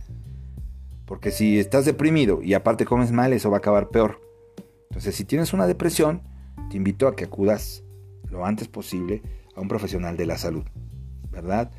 Porque 1.05 1.31
si 1.31 1.59
estás 1.59 1.85
deprimido 1.85 2.41
y 2.41 2.53
aparte 2.53 2.85
comes 2.85 3.11
mal, 3.11 3.33
eso 3.33 3.49
va 3.49 3.57
a 3.57 3.59
acabar 3.59 3.89
peor. 3.89 4.21
Entonces, 4.89 5.15
si 5.15 5.25
tienes 5.25 5.53
una 5.53 5.67
depresión, 5.67 6.21
te 6.69 6.77
invito 6.77 7.07
a 7.07 7.15
que 7.15 7.25
acudas 7.25 7.83
lo 8.29 8.45
antes 8.45 8.67
posible 8.67 9.21
a 9.55 9.61
un 9.61 9.67
profesional 9.67 10.17
de 10.17 10.25
la 10.25 10.37
salud, 10.37 10.63
¿verdad? 11.31 11.71